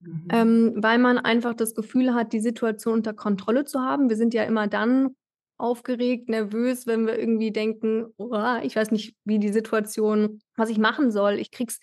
mhm. 0.00 0.28
ähm, 0.30 0.72
weil 0.76 0.98
man 0.98 1.18
einfach 1.18 1.54
das 1.54 1.74
Gefühl 1.74 2.14
hat, 2.14 2.32
die 2.32 2.40
Situation 2.40 2.94
unter 2.94 3.12
Kontrolle 3.12 3.64
zu 3.64 3.80
haben. 3.80 4.08
Wir 4.08 4.16
sind 4.16 4.32
ja 4.32 4.44
immer 4.44 4.68
dann 4.68 5.16
aufgeregt, 5.58 6.28
nervös, 6.28 6.86
wenn 6.86 7.06
wir 7.06 7.18
irgendwie 7.18 7.50
denken, 7.50 8.06
oh, 8.16 8.56
ich 8.62 8.76
weiß 8.76 8.92
nicht, 8.92 9.14
wie 9.24 9.38
die 9.38 9.52
Situation, 9.52 10.40
was 10.56 10.70
ich 10.70 10.78
machen 10.78 11.10
soll. 11.10 11.34
Ich 11.38 11.50
krieg's, 11.50 11.80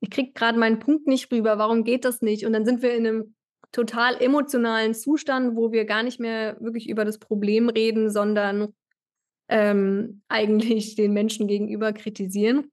ich 0.00 0.08
krieg 0.10 0.34
gerade 0.34 0.58
meinen 0.58 0.78
Punkt 0.78 1.06
nicht 1.06 1.30
rüber. 1.30 1.58
Warum 1.58 1.84
geht 1.84 2.04
das 2.04 2.22
nicht? 2.22 2.46
Und 2.46 2.54
dann 2.54 2.64
sind 2.64 2.82
wir 2.82 2.94
in 2.94 3.06
einem 3.06 3.34
total 3.72 4.20
emotionalen 4.22 4.94
Zustand, 4.94 5.56
wo 5.56 5.72
wir 5.72 5.84
gar 5.84 6.02
nicht 6.02 6.20
mehr 6.20 6.56
wirklich 6.60 6.88
über 6.88 7.04
das 7.04 7.18
Problem 7.18 7.68
reden, 7.68 8.10
sondern 8.10 8.72
ähm, 9.48 10.22
eigentlich 10.28 10.94
den 10.94 11.12
Menschen 11.12 11.48
gegenüber 11.48 11.92
kritisieren. 11.92 12.70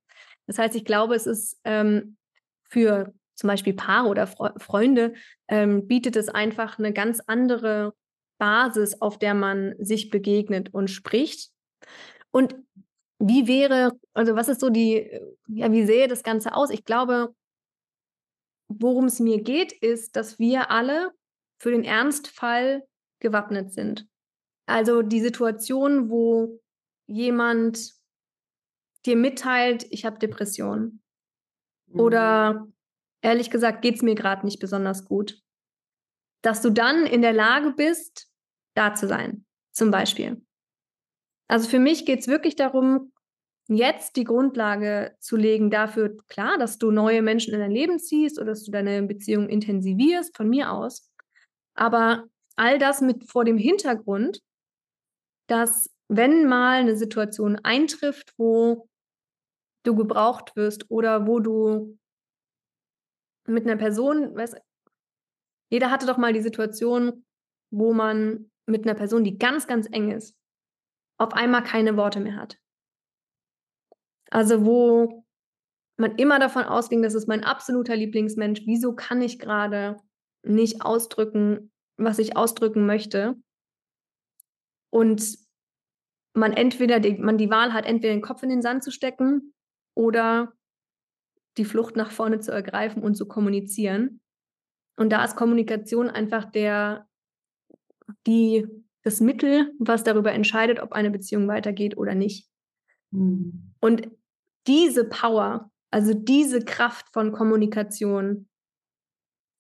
Das 0.48 0.58
heißt, 0.58 0.76
ich 0.76 0.86
glaube, 0.86 1.16
es 1.16 1.26
ist 1.26 1.60
ähm, 1.64 2.18
für 2.64 3.14
zum 3.36 3.50
Beispiel 3.50 3.74
Paare 3.74 4.08
oder 4.08 4.28
Fre 4.28 4.54
Freunde, 4.58 5.14
ähm, 5.48 5.88
bietet 5.88 6.16
es 6.16 6.30
einfach 6.30 6.80
eine 6.80 6.94
ganz 6.94 7.22
andere 7.28 7.94
Basis, 8.38 9.02
auf 9.02 9.20
der 9.20 9.34
man 9.34 9.76
sich 9.80 10.10
begegnet 10.10 10.74
und 10.74 10.90
spricht. 10.90 11.52
Und 12.32 12.56
wie 13.20 13.48
wäre, 13.48 13.94
also 14.14 14.36
was 14.36 14.50
ist 14.50 14.62
so 14.62 14.70
die, 14.70 15.10
ja, 15.48 15.72
wie 15.72 15.86
sähe 15.86 16.08
das 16.08 16.24
Ganze 16.24 16.54
aus? 16.54 16.70
Ich 16.70 16.84
glaube, 16.84 17.34
worum 18.68 19.06
es 19.06 19.20
mir 19.20 19.42
geht, 19.42 19.72
ist, 19.72 20.16
dass 20.16 20.40
wir 20.40 20.72
alle 20.72 21.12
für 21.58 21.72
den 21.72 21.84
Ernstfall 21.84 22.84
gewappnet 23.20 23.72
sind. 23.74 24.08
Also 24.66 25.02
die 25.02 25.22
Situation, 25.22 26.10
wo 26.10 26.60
jemand 27.08 27.94
dir 29.06 29.16
mitteilt, 29.16 29.86
ich 29.90 30.06
habe 30.06 30.20
Depressionen. 30.20 31.04
Mhm. 31.88 32.00
Oder 32.00 32.68
ehrlich 33.22 33.50
gesagt, 33.50 33.82
geht 33.82 33.96
es 33.96 34.02
mir 34.02 34.16
gerade 34.16 34.46
nicht 34.46 34.60
besonders 34.60 35.06
gut. 35.06 35.42
Dass 36.42 36.62
du 36.62 36.70
dann 36.70 37.06
in 37.06 37.22
der 37.22 37.34
Lage 37.34 37.72
bist, 37.72 38.28
da 38.76 38.94
zu 38.94 39.08
sein, 39.08 39.46
zum 39.72 39.92
Beispiel. 39.92 40.46
Also 41.48 41.70
für 41.70 41.80
mich 41.80 42.06
geht 42.06 42.20
es 42.20 42.28
wirklich 42.28 42.56
darum, 42.56 43.12
jetzt 43.68 44.16
die 44.16 44.26
Grundlage 44.26 45.16
zu 45.20 45.38
legen 45.38 45.70
dafür, 45.70 46.18
klar, 46.28 46.58
dass 46.58 46.78
du 46.78 46.92
neue 46.92 47.22
Menschen 47.22 47.54
in 47.54 47.60
dein 47.60 47.72
Leben 47.72 48.00
ziehst 48.00 48.38
oder 48.38 48.48
dass 48.48 48.64
du 48.64 48.72
deine 48.72 49.02
Beziehung 49.04 49.50
intensivierst, 49.50 50.36
von 50.36 50.50
mir 50.50 50.72
aus. 50.72 51.12
Aber 51.76 52.26
all 52.56 52.78
das 52.80 53.02
mit 53.02 53.30
vor 53.30 53.44
dem 53.44 53.58
Hintergrund, 53.58 54.42
dass 55.48 55.95
wenn 56.08 56.48
mal 56.48 56.80
eine 56.80 56.96
Situation 56.96 57.58
eintrifft, 57.64 58.34
wo 58.38 58.88
du 59.84 59.96
gebraucht 59.96 60.56
wirst 60.56 60.90
oder 60.90 61.28
wo 61.28 61.40
du 61.40 61.98
mit 63.48 63.66
einer 63.66 63.78
Person, 63.78 64.36
weißt, 64.36 64.58
jeder 65.70 65.92
hatte 65.92 66.06
doch 66.06 66.18
mal 66.18 66.34
die 66.34 66.42
Situation, 66.42 67.26
wo 67.72 67.94
man 67.94 68.52
mit 68.66 68.86
einer 68.86 68.96
Person, 68.96 69.24
die 69.24 69.38
ganz, 69.38 69.68
ganz 69.68 69.88
eng 69.92 70.12
ist, 70.12 70.36
auf 71.18 71.34
einmal 71.34 71.64
keine 71.64 71.98
Worte 71.98 72.20
mehr 72.20 72.36
hat. 72.36 72.60
Also 74.32 74.66
wo 74.66 75.26
man 75.98 76.16
immer 76.16 76.40
davon 76.40 76.64
ausging, 76.64 77.02
das 77.02 77.14
ist 77.14 77.28
mein 77.28 77.44
absoluter 77.44 77.96
Lieblingsmensch, 77.96 78.64
wieso 78.66 78.96
kann 78.96 79.22
ich 79.22 79.40
gerade 79.40 79.98
nicht 80.44 80.82
ausdrücken, 80.82 81.72
was 81.98 82.20
ich 82.20 82.36
ausdrücken 82.36 82.86
möchte? 82.86 83.36
Und 84.90 85.45
man 86.36 86.54
entweder 86.54 87.00
die, 87.00 87.16
man 87.16 87.38
die 87.38 87.50
Wahl 87.50 87.74
hat, 87.74 87.86
entweder 87.86 88.14
den 88.14 88.22
Kopf 88.22 88.44
in 88.44 88.50
den 88.50 88.62
Sand 88.62 88.84
zu 88.84 88.92
stecken 88.92 89.54
oder 89.96 90.54
die 91.58 91.66
Flucht 91.66 91.96
nach 91.96 92.12
vorne 92.12 92.40
zu 92.40 92.52
ergreifen 92.52 93.02
und 93.02 93.16
zu 93.16 93.28
kommunizieren. 93.28 94.20
Und 94.98 95.12
da 95.12 95.24
ist 95.24 95.36
Kommunikation 95.36 96.10
einfach 96.10 96.46
der, 96.46 97.08
die, 98.28 98.68
das 99.04 99.22
Mittel, 99.22 99.74
was 99.80 100.04
darüber 100.04 100.34
entscheidet, 100.34 100.80
ob 100.82 100.92
eine 100.92 101.10
Beziehung 101.10 101.48
weitergeht 101.48 101.98
oder 101.98 102.16
nicht. 102.16 102.50
Mhm. 103.12 103.74
Und 103.80 104.10
diese 104.68 105.06
Power, 105.06 105.72
also 105.92 106.14
diese 106.14 106.64
Kraft 106.66 107.08
von 107.14 107.32
Kommunikation 107.32 108.50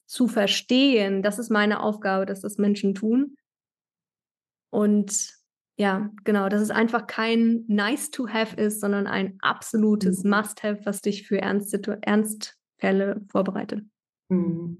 zu 0.08 0.27
verstehen, 0.27 1.24
das 1.24 1.39
ist 1.39 1.50
meine 1.50 1.82
Aufgabe, 1.82 2.25
dass 2.25 2.41
das 2.41 2.58
Menschen 2.58 2.96
tun. 2.96 3.38
Und 4.72 5.35
ja, 5.77 6.10
genau, 6.24 6.48
dass 6.48 6.62
es 6.62 6.72
einfach 6.72 7.05
kein 7.05 7.65
nice 7.67 8.10
to 8.10 8.27
have 8.27 8.55
ist, 8.55 8.79
sondern 8.79 9.08
ein 9.08 9.38
absolutes 9.41 10.24
mhm. 10.24 10.29
Must-have, 10.32 10.79
was 10.86 11.01
dich 11.01 11.27
für 11.27 11.41
Ernst 11.41 11.75
Ernstfälle 12.01 13.22
vorbereitet. 13.29 13.82
Mhm. 14.29 14.77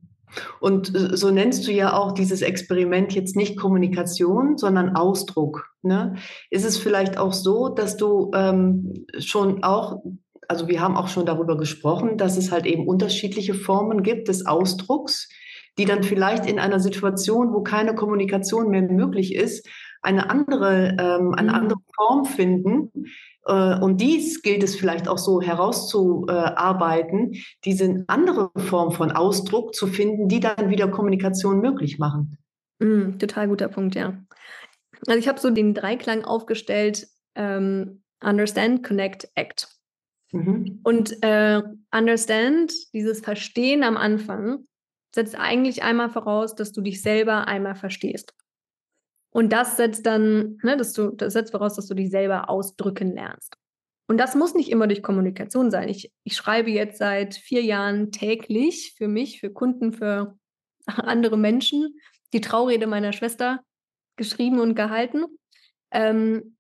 Und 0.60 0.92
so 1.14 1.32
nennst 1.32 1.68
du 1.68 1.72
ja 1.72 1.94
auch 1.94 2.14
dieses 2.14 2.42
Experiment 2.42 3.14
jetzt 3.14 3.36
nicht 3.36 3.58
Kommunikation, 3.58 4.58
sondern 4.58 4.96
Ausdruck. 4.96 5.70
Ne? 5.82 6.16
Ist 6.50 6.66
es 6.66 6.78
vielleicht 6.78 7.18
auch 7.18 7.34
so, 7.34 7.70
dass 7.70 7.96
du 7.96 8.32
ähm, 8.34 9.06
schon 9.20 9.64
auch, 9.64 10.02
also 10.48 10.68
wir 10.68 10.82
haben 10.82 10.98
auch 10.98 11.08
schon 11.08 11.26
darüber 11.26 11.58
gesprochen, 11.58 12.18
dass 12.18 12.38
es 12.38 12.52
halt 12.52 12.66
eben 12.66 12.88
unterschiedliche 12.88 13.54
Formen 13.54 14.02
gibt 14.02 14.28
des 14.28 14.46
Ausdrucks, 14.46 15.30
die 15.78 15.86
dann 15.86 16.04
vielleicht 16.04 16.46
in 16.46 16.60
einer 16.60 16.80
Situation, 16.80 17.54
wo 17.54 17.62
keine 17.62 17.96
Kommunikation 17.96 18.70
mehr 18.70 18.82
möglich 18.82 19.36
ist, 19.36 19.68
eine 20.06 20.30
andere, 20.30 20.96
ähm, 21.00 21.34
eine 21.34 21.50
mhm. 21.50 21.56
andere 21.56 21.80
Form 21.96 22.26
finden, 22.26 22.92
äh, 23.46 23.80
und 23.80 24.02
dies 24.02 24.42
gilt 24.42 24.64
es 24.64 24.76
vielleicht 24.76 25.08
auch 25.08 25.18
so 25.18 25.42
herauszuarbeiten, 25.42 27.36
diese 27.64 28.04
andere 28.08 28.52
Form 28.58 28.92
von 28.92 29.12
Ausdruck 29.12 29.76
zu 29.76 29.88
finden, 29.88 30.28
die 30.28 30.40
dann 30.40 30.70
wieder 30.70 30.88
Kommunikation 30.88 31.62
möglich 31.62 32.00
machen. 32.00 32.38
Mm, 32.80 33.18
total 33.20 33.48
guter 33.48 33.70
Punkt, 33.70 33.96
ja. 33.96 34.20
Also 35.08 35.20
ich 35.20 35.28
habe 35.28 35.40
so 35.40 35.50
den 35.50 35.74
Dreiklang 35.74 36.26
aufgestellt, 36.26 37.08
ähm, 37.36 38.02
Understand, 38.24 38.84
Connect, 38.84 39.30
Act. 39.36 39.68
Mhm. 40.32 40.80
Und 40.84 41.24
äh, 41.24 41.62
Understand, 41.94 42.74
dieses 42.94 43.20
Verstehen 43.20 43.84
am 43.84 43.98
Anfang, 43.98 44.66
setzt 45.14 45.38
eigentlich 45.38 45.84
einmal 45.84 46.10
voraus, 46.10 46.56
dass 46.56 46.72
du 46.72 46.82
dich 46.82 47.02
selber 47.02 47.48
einmal 47.48 47.76
verstehst. 47.76 48.34
Und 49.36 49.52
das 49.52 49.76
setzt 49.76 50.06
dann, 50.06 50.60
ne, 50.64 50.78
dass 50.78 50.94
du, 50.94 51.10
das 51.10 51.34
setzt 51.34 51.52
voraus, 51.52 51.76
dass 51.76 51.88
du 51.88 51.94
dich 51.94 52.10
selber 52.10 52.50
ausdrücken 52.50 53.14
lernst. 53.14 53.58
Und 54.08 54.18
das 54.18 54.34
muss 54.34 54.56
nicht 54.56 54.72
immer 54.72 54.88
durch 54.88 55.04
Kommunikation 55.04 55.72
sein. 55.72 55.90
Ich, 55.90 56.10
ich 56.24 56.38
schreibe 56.38 56.72
jetzt 56.72 57.00
seit 57.00 57.36
vier 57.36 57.62
Jahren 57.62 58.14
täglich 58.14 58.94
für 58.98 59.10
mich, 59.10 59.42
für 59.42 59.50
Kunden, 59.50 59.92
für 59.92 60.38
andere 60.86 61.38
Menschen 61.38 62.00
die 62.32 62.40
Traurede 62.40 62.88
meiner 62.88 63.12
Schwester 63.12 63.60
geschrieben 64.16 64.62
und 64.62 64.74
gehalten. 64.74 65.26
Ähm, 65.92 66.56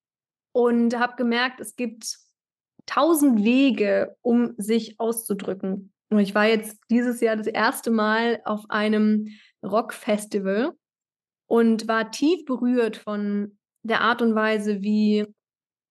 und 0.51 0.99
habe 0.99 1.15
gemerkt, 1.15 1.61
es 1.61 1.77
gibt 1.77 2.17
tausend 2.85 3.45
Wege, 3.45 4.17
um 4.21 4.53
sich 4.57 4.99
auszudrücken. 4.99 5.93
Und 6.09 6.19
ich 6.19 6.35
war 6.35 6.45
jetzt 6.45 6.77
dieses 6.89 7.21
Jahr 7.21 7.37
das 7.37 7.47
erste 7.47 7.89
Mal 7.89 8.41
auf 8.43 8.65
einem 8.67 9.29
Rockfestival 9.63 10.73
und 11.47 11.87
war 11.87 12.11
tief 12.11 12.45
berührt 12.45 12.97
von 12.97 13.57
der 13.83 14.01
Art 14.01 14.21
und 14.21 14.35
Weise, 14.35 14.81
wie 14.81 15.25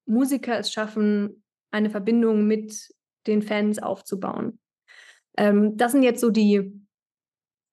Musiker 0.06 0.58
es 0.58 0.72
schaffen, 0.72 1.44
eine 1.70 1.90
Verbindung 1.90 2.46
mit 2.46 2.92
den 3.26 3.42
Fans 3.42 3.78
aufzubauen. 3.78 4.58
Ähm, 5.36 5.76
das 5.76 5.92
sind 5.92 6.02
jetzt 6.02 6.20
so 6.20 6.30
die 6.30 6.72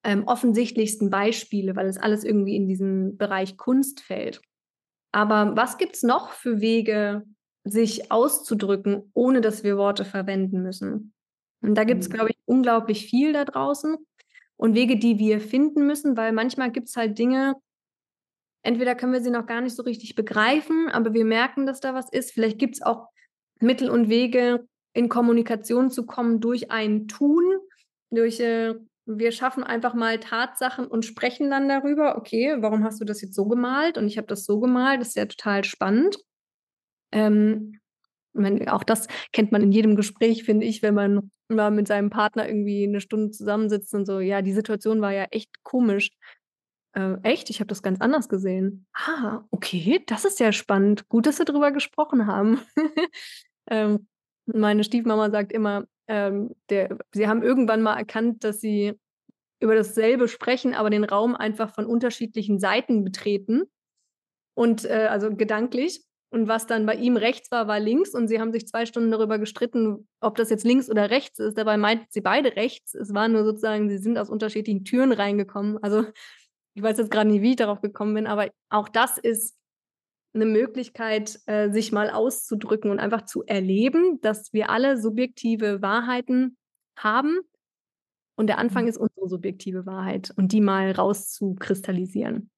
ähm, 0.03 0.23
offensichtlichsten 0.25 1.09
Beispiele, 1.09 1.75
weil 1.75 1.87
es 1.87 1.97
alles 1.97 2.23
irgendwie 2.23 2.55
in 2.55 2.67
diesen 2.67 3.17
Bereich 3.17 3.57
Kunst 3.57 4.01
fällt. 4.01 4.41
Aber 5.11 5.55
was 5.55 5.77
gibt 5.77 5.95
es 5.95 6.03
noch 6.03 6.31
für 6.31 6.61
Wege, 6.61 7.23
sich 7.63 8.11
auszudrücken, 8.11 9.11
ohne 9.13 9.41
dass 9.41 9.63
wir 9.63 9.77
Worte 9.77 10.05
verwenden 10.05 10.63
müssen? 10.63 11.13
Und 11.61 11.75
da 11.75 11.83
gibt 11.83 12.01
es, 12.01 12.09
mhm. 12.09 12.13
glaube 12.13 12.29
ich, 12.31 12.37
unglaublich 12.45 13.05
viel 13.05 13.33
da 13.33 13.45
draußen 13.45 13.97
und 14.57 14.73
Wege, 14.73 14.97
die 14.97 15.19
wir 15.19 15.39
finden 15.39 15.85
müssen, 15.85 16.17
weil 16.17 16.31
manchmal 16.31 16.71
gibt 16.71 16.87
es 16.87 16.95
halt 16.95 17.19
Dinge, 17.19 17.55
entweder 18.63 18.95
können 18.95 19.13
wir 19.13 19.21
sie 19.21 19.31
noch 19.31 19.45
gar 19.45 19.61
nicht 19.61 19.75
so 19.75 19.83
richtig 19.83 20.15
begreifen, 20.15 20.89
aber 20.89 21.13
wir 21.13 21.25
merken, 21.25 21.65
dass 21.65 21.79
da 21.79 21.93
was 21.93 22.11
ist. 22.11 22.31
Vielleicht 22.31 22.59
gibt 22.59 22.75
es 22.75 22.81
auch 22.81 23.07
Mittel 23.59 23.89
und 23.89 24.09
Wege, 24.09 24.67
in 24.93 25.09
Kommunikation 25.09 25.89
zu 25.89 26.05
kommen 26.05 26.39
durch 26.41 26.71
ein 26.71 27.07
Tun, 27.07 27.43
durch 28.09 28.39
äh, 28.39 28.75
wir 29.05 29.31
schaffen 29.31 29.63
einfach 29.63 29.93
mal 29.93 30.19
Tatsachen 30.19 30.87
und 30.87 31.05
sprechen 31.05 31.49
dann 31.49 31.67
darüber, 31.67 32.17
okay, 32.17 32.57
warum 32.59 32.83
hast 32.83 33.01
du 33.01 33.05
das 33.05 33.21
jetzt 33.21 33.35
so 33.35 33.45
gemalt 33.45 33.97
und 33.97 34.07
ich 34.07 34.17
habe 34.17 34.27
das 34.27 34.45
so 34.45 34.59
gemalt, 34.59 35.01
das 35.01 35.09
ist 35.09 35.17
ja 35.17 35.25
total 35.25 35.63
spannend. 35.63 36.17
Ähm, 37.11 37.79
auch 38.67 38.83
das 38.83 39.07
kennt 39.33 39.51
man 39.51 39.61
in 39.61 39.71
jedem 39.71 39.95
Gespräch, 39.95 40.43
finde 40.43 40.65
ich, 40.65 40.81
wenn 40.81 40.93
man 40.93 41.31
mal 41.49 41.71
mit 41.71 41.87
seinem 41.87 42.09
Partner 42.09 42.47
irgendwie 42.47 42.85
eine 42.87 43.01
Stunde 43.01 43.31
zusammensitzt 43.31 43.93
und 43.93 44.05
so, 44.05 44.19
ja, 44.19 44.41
die 44.41 44.53
Situation 44.53 45.01
war 45.01 45.11
ja 45.11 45.25
echt 45.31 45.63
komisch. 45.63 46.11
Äh, 46.93 47.17
echt? 47.23 47.49
Ich 47.49 47.59
habe 47.59 47.67
das 47.67 47.83
ganz 47.83 48.01
anders 48.01 48.27
gesehen. 48.27 48.85
Ah, 48.93 49.43
okay, 49.51 50.03
das 50.07 50.25
ist 50.25 50.39
ja 50.39 50.51
spannend. 50.51 51.07
Gut, 51.07 51.25
dass 51.25 51.39
wir 51.39 51.45
darüber 51.45 51.71
gesprochen 51.71 52.27
haben. 52.27 52.59
ähm, 53.69 54.07
meine 54.45 54.83
Stiefmama 54.83 55.29
sagt 55.29 55.51
immer, 55.51 55.85
ähm, 56.07 56.53
der, 56.69 56.97
sie 57.13 57.27
haben 57.27 57.43
irgendwann 57.43 57.81
mal 57.81 57.97
erkannt, 57.97 58.43
dass 58.43 58.59
sie 58.59 58.93
über 59.61 59.75
dasselbe 59.75 60.27
sprechen, 60.27 60.73
aber 60.73 60.89
den 60.89 61.03
Raum 61.03 61.35
einfach 61.35 61.73
von 61.73 61.85
unterschiedlichen 61.85 62.59
Seiten 62.59 63.03
betreten. 63.03 63.63
Und 64.53 64.85
äh, 64.85 65.07
also 65.09 65.33
gedanklich. 65.33 66.03
Und 66.33 66.47
was 66.47 66.65
dann 66.65 66.85
bei 66.85 66.95
ihm 66.95 67.17
rechts 67.17 67.51
war, 67.51 67.67
war 67.67 67.79
links. 67.79 68.13
Und 68.13 68.27
sie 68.27 68.39
haben 68.39 68.51
sich 68.51 68.67
zwei 68.67 68.85
Stunden 68.85 69.11
darüber 69.11 69.37
gestritten, 69.37 70.07
ob 70.21 70.35
das 70.35 70.49
jetzt 70.49 70.63
links 70.63 70.89
oder 70.89 71.09
rechts 71.09 71.39
ist. 71.39 71.57
Dabei 71.57 71.77
meinten 71.77 72.05
sie 72.09 72.21
beide 72.21 72.55
rechts. 72.55 72.95
Es 72.95 73.13
war 73.13 73.27
nur 73.27 73.43
sozusagen, 73.43 73.89
sie 73.89 73.97
sind 73.97 74.17
aus 74.17 74.29
unterschiedlichen 74.29 74.83
Türen 74.83 75.11
reingekommen. 75.11 75.77
Also 75.83 76.05
ich 76.73 76.83
weiß 76.83 76.97
jetzt 76.97 77.11
gerade 77.11 77.29
nicht, 77.29 77.41
wie 77.41 77.51
ich 77.51 77.55
darauf 77.57 77.81
gekommen 77.81 78.13
bin, 78.13 78.27
aber 78.27 78.49
auch 78.69 78.89
das 78.89 79.17
ist 79.17 79.55
eine 80.33 80.45
Möglichkeit, 80.45 81.39
äh, 81.45 81.71
sich 81.71 81.91
mal 81.91 82.09
auszudrücken 82.09 82.89
und 82.89 82.99
einfach 82.99 83.25
zu 83.25 83.43
erleben, 83.45 84.19
dass 84.21 84.53
wir 84.53 84.69
alle 84.69 84.99
subjektive 84.99 85.81
Wahrheiten 85.81 86.57
haben. 86.97 87.39
Und 88.35 88.47
der 88.47 88.57
Anfang 88.57 88.83
mhm. 88.83 88.89
ist 88.89 88.97
unsere 88.97 89.27
subjektive 89.27 89.85
Wahrheit 89.85 90.31
und 90.37 90.53
die 90.53 90.61
mal 90.61 90.91
rauszukristallisieren. 90.91 92.49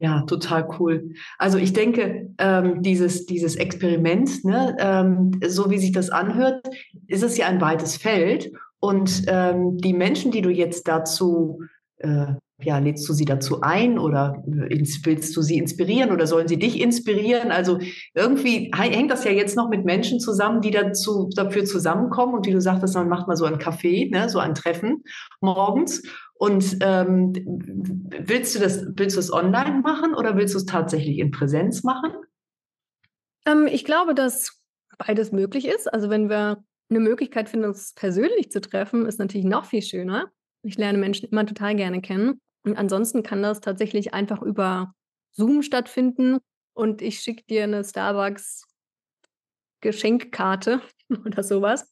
Ja, 0.00 0.22
total 0.22 0.68
cool. 0.78 1.14
Also 1.38 1.58
ich 1.58 1.72
denke, 1.72 2.32
ähm, 2.38 2.82
dieses, 2.82 3.26
dieses 3.26 3.56
Experiment, 3.56 4.44
ne, 4.44 4.76
ähm, 4.78 5.32
so 5.44 5.70
wie 5.70 5.78
sich 5.78 5.92
das 5.92 6.10
anhört, 6.10 6.68
ist 7.08 7.24
es 7.24 7.36
ja 7.36 7.48
ein 7.48 7.60
weites 7.60 7.96
Feld. 7.96 8.52
Und 8.80 9.24
ähm, 9.26 9.76
die 9.78 9.92
Menschen, 9.92 10.30
die 10.30 10.42
du 10.42 10.50
jetzt 10.50 10.86
dazu 10.86 11.62
äh, 11.98 12.34
ja, 12.60 12.78
lädst 12.78 13.08
du 13.08 13.12
sie 13.12 13.24
dazu 13.24 13.60
ein 13.60 14.00
oder 14.00 14.42
willst 14.44 15.36
du 15.36 15.42
sie 15.42 15.58
inspirieren 15.58 16.10
oder 16.10 16.26
sollen 16.26 16.48
sie 16.48 16.58
dich 16.58 16.80
inspirieren? 16.80 17.52
Also 17.52 17.78
irgendwie 18.14 18.72
hängt 18.74 19.12
das 19.12 19.22
ja 19.24 19.30
jetzt 19.30 19.56
noch 19.56 19.68
mit 19.68 19.84
Menschen 19.84 20.18
zusammen, 20.18 20.60
die 20.60 20.72
dazu, 20.72 21.30
dafür 21.36 21.64
zusammenkommen 21.64 22.34
und 22.34 22.46
wie 22.46 22.52
du 22.52 22.60
sagtest, 22.60 22.96
man 22.96 23.08
macht 23.08 23.28
mal 23.28 23.36
so 23.36 23.44
ein 23.44 23.58
Café, 23.58 24.10
ne, 24.10 24.28
so 24.28 24.40
ein 24.40 24.56
Treffen 24.56 25.04
morgens. 25.40 26.02
Und 26.34 26.78
ähm, 26.80 27.32
willst 28.20 28.56
du 28.56 28.58
das, 28.58 28.84
willst 28.96 29.16
du 29.16 29.20
es 29.20 29.32
online 29.32 29.80
machen 29.80 30.14
oder 30.14 30.36
willst 30.36 30.54
du 30.54 30.58
es 30.58 30.66
tatsächlich 30.66 31.18
in 31.18 31.30
Präsenz 31.30 31.84
machen? 31.84 32.12
Ähm, 33.46 33.68
ich 33.68 33.84
glaube, 33.84 34.14
dass 34.14 34.60
beides 34.98 35.30
möglich 35.30 35.66
ist. 35.66 35.92
Also 35.92 36.10
wenn 36.10 36.28
wir 36.28 36.64
eine 36.90 37.00
Möglichkeit 37.00 37.48
finden, 37.48 37.66
uns 37.66 37.92
persönlich 37.94 38.50
zu 38.50 38.60
treffen, 38.60 39.06
ist 39.06 39.18
natürlich 39.18 39.46
noch 39.46 39.64
viel 39.64 39.82
schöner. 39.82 40.32
Ich 40.68 40.76
lerne 40.76 40.98
Menschen 40.98 41.30
immer 41.30 41.46
total 41.46 41.74
gerne 41.74 42.02
kennen. 42.02 42.40
Und 42.62 42.76
ansonsten 42.76 43.22
kann 43.22 43.42
das 43.42 43.60
tatsächlich 43.60 44.12
einfach 44.12 44.42
über 44.42 44.92
Zoom 45.32 45.62
stattfinden 45.62 46.38
und 46.74 47.00
ich 47.00 47.20
schicke 47.20 47.42
dir 47.48 47.64
eine 47.64 47.82
Starbucks 47.84 48.66
Geschenkkarte 49.80 50.82
oder 51.24 51.42
sowas. 51.42 51.90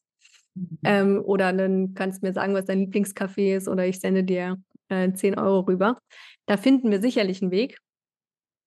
Mhm. 0.54 0.78
Ähm, 0.84 1.22
oder 1.24 1.54
dann 1.54 1.94
kannst 1.94 2.22
du 2.22 2.26
mir 2.26 2.34
sagen, 2.34 2.52
was 2.52 2.66
dein 2.66 2.80
Lieblingscafé 2.80 3.56
ist 3.56 3.66
oder 3.66 3.86
ich 3.86 3.98
sende 3.98 4.24
dir 4.24 4.62
äh, 4.88 5.10
10 5.10 5.38
Euro 5.38 5.60
rüber. 5.60 5.98
Da 6.44 6.58
finden 6.58 6.90
wir 6.90 7.00
sicherlich 7.00 7.40
einen 7.40 7.50
Weg. 7.50 7.78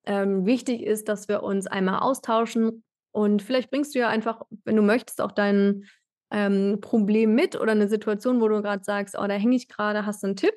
Ähm, 0.07 0.45
wichtig 0.45 0.81
ist, 0.81 1.07
dass 1.07 1.27
wir 1.27 1.43
uns 1.43 1.67
einmal 1.67 1.99
austauschen 1.99 2.83
und 3.11 3.43
vielleicht 3.43 3.69
bringst 3.69 3.93
du 3.93 3.99
ja 3.99 4.07
einfach, 4.07 4.41
wenn 4.65 4.75
du 4.75 4.81
möchtest, 4.81 5.21
auch 5.21 5.31
dein 5.31 5.85
ähm, 6.31 6.79
Problem 6.81 7.33
mit 7.35 7.59
oder 7.59 7.71
eine 7.71 7.87
Situation, 7.87 8.41
wo 8.41 8.47
du 8.47 8.61
gerade 8.61 8.83
sagst, 8.83 9.15
oh, 9.17 9.27
da 9.27 9.33
hänge 9.33 9.55
ich 9.55 9.67
gerade, 9.67 10.05
hast 10.05 10.23
du 10.23 10.27
einen 10.27 10.35
Tipp? 10.35 10.53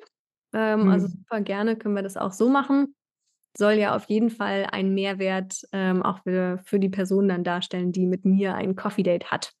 Ähm, 0.53 0.83
mhm. 0.83 0.89
Also 0.89 1.07
super 1.07 1.41
gerne 1.41 1.75
können 1.75 1.95
wir 1.95 2.03
das 2.03 2.17
auch 2.17 2.31
so 2.31 2.49
machen. 2.49 2.95
Soll 3.57 3.73
ja 3.73 3.95
auf 3.95 4.05
jeden 4.05 4.29
Fall 4.29 4.67
einen 4.71 4.93
Mehrwert 4.93 5.61
ähm, 5.71 6.01
auch 6.03 6.23
für, 6.23 6.59
für 6.65 6.79
die 6.79 6.89
Person 6.89 7.27
dann 7.27 7.43
darstellen, 7.43 7.91
die 7.91 8.05
mit 8.05 8.25
mir 8.25 8.55
ein 8.55 8.75
Coffee 8.75 9.03
Date 9.03 9.31
hat. 9.31 9.53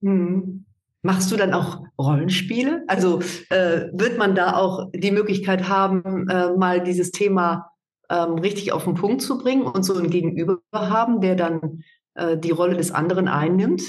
Mhm. 0.00 0.64
Machst 1.02 1.32
du 1.32 1.36
dann 1.36 1.54
auch 1.54 1.82
Rollenspiele? 1.98 2.84
Also 2.86 3.20
äh, 3.48 3.88
wird 3.92 4.18
man 4.18 4.34
da 4.34 4.54
auch 4.54 4.90
die 4.92 5.10
Möglichkeit 5.12 5.68
haben, 5.68 6.28
äh, 6.28 6.50
mal 6.56 6.82
dieses 6.82 7.10
Thema 7.10 7.70
ähm, 8.10 8.34
richtig 8.34 8.72
auf 8.72 8.84
den 8.84 8.94
Punkt 8.94 9.22
zu 9.22 9.38
bringen 9.38 9.62
und 9.62 9.82
so 9.82 9.96
ein 9.96 10.10
Gegenüber 10.10 10.60
haben, 10.72 11.22
der 11.22 11.36
dann 11.36 11.82
äh, 12.14 12.36
die 12.36 12.50
Rolle 12.50 12.76
des 12.76 12.90
anderen 12.90 13.28
einnimmt? 13.28 13.82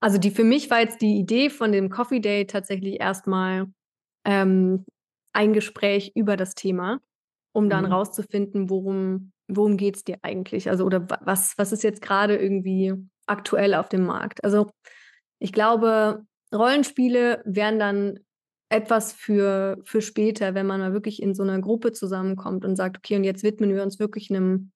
Also 0.00 0.18
die 0.18 0.30
für 0.30 0.44
mich 0.44 0.70
war 0.70 0.80
jetzt 0.80 1.02
die 1.02 1.18
Idee 1.18 1.50
von 1.50 1.72
dem 1.72 1.90
Coffee 1.90 2.20
Day 2.20 2.46
tatsächlich 2.46 3.00
erstmal 3.00 3.66
ähm, 4.24 4.84
ein 5.32 5.52
Gespräch 5.52 6.12
über 6.14 6.36
das 6.36 6.54
Thema, 6.54 7.00
um 7.52 7.68
dann 7.68 7.84
mhm. 7.84 7.92
rauszufinden, 7.92 8.70
worum, 8.70 9.32
worum 9.48 9.76
geht 9.76 9.96
es 9.96 10.04
dir 10.04 10.18
eigentlich? 10.22 10.68
Also, 10.70 10.84
oder 10.84 11.06
was, 11.20 11.56
was 11.58 11.72
ist 11.72 11.82
jetzt 11.82 12.02
gerade 12.02 12.36
irgendwie 12.36 12.94
aktuell 13.26 13.74
auf 13.74 13.88
dem 13.88 14.04
Markt? 14.04 14.42
Also, 14.42 14.70
ich 15.38 15.52
glaube, 15.52 16.24
Rollenspiele 16.52 17.42
wären 17.44 17.78
dann 17.78 18.18
etwas 18.70 19.12
für, 19.12 19.78
für 19.84 20.00
später, 20.00 20.54
wenn 20.54 20.66
man 20.66 20.80
mal 20.80 20.92
wirklich 20.92 21.22
in 21.22 21.34
so 21.34 21.42
einer 21.42 21.60
Gruppe 21.60 21.92
zusammenkommt 21.92 22.64
und 22.64 22.76
sagt, 22.76 22.98
okay, 22.98 23.16
und 23.16 23.24
jetzt 23.24 23.42
widmen 23.42 23.74
wir 23.74 23.82
uns 23.82 23.98
wirklich 23.98 24.30
einem 24.30 24.70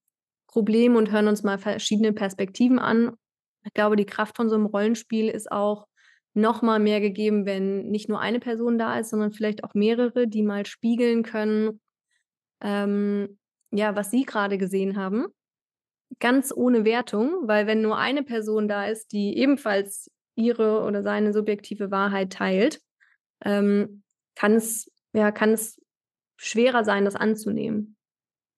Problem 0.48 0.96
und 0.96 1.12
hören 1.12 1.28
uns 1.28 1.42
mal 1.42 1.58
verschiedene 1.58 2.12
Perspektiven 2.12 2.78
an. 2.78 3.16
Ich 3.64 3.72
glaube, 3.72 3.96
die 3.96 4.06
Kraft 4.06 4.36
von 4.36 4.48
so 4.48 4.54
einem 4.54 4.66
Rollenspiel 4.66 5.28
ist 5.28 5.50
auch 5.50 5.86
noch 6.34 6.62
mal 6.62 6.80
mehr 6.80 7.00
gegeben, 7.00 7.46
wenn 7.46 7.88
nicht 7.90 8.08
nur 8.08 8.20
eine 8.20 8.40
Person 8.40 8.76
da 8.76 8.98
ist, 8.98 9.10
sondern 9.10 9.32
vielleicht 9.32 9.64
auch 9.64 9.74
mehrere, 9.74 10.26
die 10.26 10.42
mal 10.42 10.66
spiegeln 10.66 11.22
können, 11.22 11.80
ähm, 12.60 13.38
ja, 13.70 13.94
was 13.96 14.10
sie 14.10 14.24
gerade 14.24 14.58
gesehen 14.58 14.96
haben. 14.96 15.26
Ganz 16.18 16.52
ohne 16.54 16.84
Wertung, 16.84 17.30
weil 17.42 17.66
wenn 17.66 17.82
nur 17.82 17.98
eine 17.98 18.22
Person 18.22 18.68
da 18.68 18.86
ist, 18.86 19.12
die 19.12 19.36
ebenfalls 19.38 20.10
ihre 20.36 20.82
oder 20.82 21.02
seine 21.02 21.32
subjektive 21.32 21.90
Wahrheit 21.90 22.32
teilt, 22.32 22.80
ähm, 23.44 24.02
kann 24.34 24.52
es 24.52 24.90
ja 25.12 25.30
kann 25.30 25.52
es 25.52 25.80
schwerer 26.36 26.84
sein, 26.84 27.04
das 27.04 27.14
anzunehmen. 27.14 27.96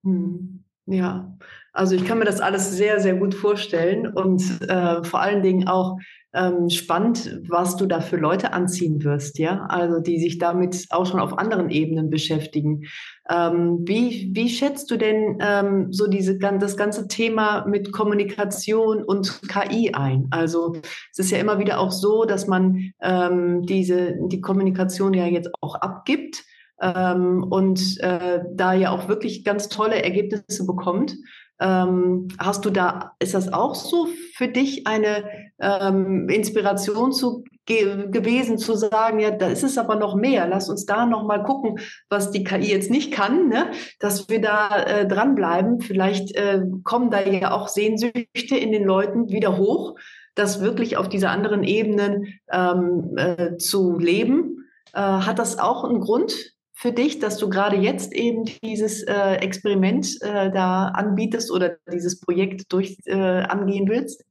Hm. 0.03 0.66
Ja, 0.87 1.37
also 1.73 1.95
ich 1.95 2.05
kann 2.05 2.19
mir 2.19 2.25
das 2.25 2.41
alles 2.41 2.71
sehr, 2.77 3.01
sehr 3.01 3.17
gut 3.17 3.35
vorstellen 3.35 4.07
und 4.07 4.43
äh, 4.69 5.03
vor 5.05 5.21
allen 5.21 5.43
Dingen 5.43 5.69
auch 5.69 5.99
ähm, 6.33 6.71
spannend, 6.71 7.41
was 7.49 7.77
du 7.77 7.87
da 7.87 8.01
für 8.01 8.17
Leute 8.17 8.53
anziehen 8.53 9.03
wirst, 9.03 9.39
ja, 9.39 9.67
also 9.69 10.01
die 10.01 10.19
sich 10.19 10.39
damit 10.39 10.87
auch 10.91 11.07
schon 11.07 11.19
auf 11.19 11.39
anderen 11.39 11.71
Ebenen 11.71 12.09
beschäftigen. 12.09 12.85
Ähm, 13.29 13.81
wie, 13.85 14.31
wie 14.33 14.49
schätzt 14.49 14.91
du 14.91 14.97
denn 14.97 15.39
ähm, 15.41 15.93
so 15.93 16.07
diese, 16.07 16.39
das 16.39 16.77
ganze 16.77 17.09
Thema 17.09 17.67
mit 17.67 17.93
Kommunikation 17.93 19.03
und 19.03 19.41
KI 19.49 19.93
ein? 19.93 20.29
Also 20.31 20.77
es 21.11 21.19
ist 21.19 21.31
ja 21.31 21.39
immer 21.39 21.59
wieder 21.59 21.81
auch 21.81 21.93
so, 21.93 22.25
dass 22.25 22.47
man 22.47 22.93
ähm, 23.03 23.63
diese, 23.63 24.15
die 24.29 24.41
Kommunikation 24.41 25.15
ja 25.15 25.27
jetzt 25.27 25.51
auch 25.61 25.75
abgibt 25.75 26.45
und 26.79 28.01
äh, 28.01 28.41
da 28.53 28.75
ja 28.75 28.91
auch 28.91 29.09
wirklich 29.09 29.45
ganz 29.45 29.69
tolle 29.69 30.03
Ergebnisse 30.03 30.67
bekommt. 30.67 31.17
Ähm, 31.59 32.29
hast 32.39 32.67
du 32.67 32.71
da, 32.71 33.13
ist 33.19 33.33
das 33.33 33.51
auch 33.51 33.75
so 33.75 34.09
für 34.35 34.49
dich 34.49 34.87
eine 34.87 35.25
ähm, 35.59 36.29
Inspiration 36.29 37.13
zu, 37.13 37.45
ge 37.65 38.11
gewesen, 38.11 38.59
zu 38.59 38.75
sagen, 38.75 39.21
ja, 39.21 39.31
da 39.31 39.49
ist 39.49 39.65
es 39.65 39.79
aber 39.79 39.97
noch 39.97 40.15
mehr, 40.15 40.47
lass 40.47 40.69
uns 40.69 40.85
da 40.85 41.07
noch 41.07 41.25
mal 41.25 41.43
gucken, 41.43 41.79
was 42.11 42.31
die 42.31 42.45
KI 42.45 42.71
jetzt 42.71 42.91
nicht 42.91 43.11
kann, 43.11 43.49
ne? 43.49 43.71
dass 44.01 44.29
wir 44.29 44.43
da 44.43 44.83
äh, 44.83 45.09
dranbleiben. 45.09 45.81
Vielleicht 45.81 46.37
äh, 46.37 46.61
kommen 46.85 47.11
da 47.11 47.23
ja 47.23 47.53
auch 47.53 47.69
Sehnsüchte 47.69 48.57
in 48.57 48.71
den 48.71 48.85
Leuten 48.85 49.31
wieder 49.31 49.57
hoch, 49.57 49.95
das 50.35 50.61
wirklich 50.61 50.99
auf 50.99 51.09
dieser 51.09 51.31
anderen 51.31 51.65
Ebenen 51.65 52.35
ähm, 52.53 53.17
äh, 53.17 53.57
zu 53.57 53.99
leben. 53.99 54.69
Äh, 54.93 55.01
hat 55.01 55.39
das 55.39 55.59
auch 55.59 55.85
einen 55.85 56.01
Grund, 56.01 56.56
für 56.79 56.93
dich, 56.93 57.19
dass 57.19 57.39
du 57.39 57.49
gerade 57.49 57.77
jetzt 57.77 58.13
eben 58.13 58.45
dieses 58.63 59.03
äh, 59.05 59.37
Experiment 59.37 60.21
äh, 60.21 60.51
da 60.51 60.89
anbietest 60.89 61.51
oder 61.51 61.79
dieses 61.91 62.21
Projekt 62.21 62.71
durch 62.71 62.99
äh, 63.07 63.15
angehen 63.15 63.89
willst? 63.89 64.23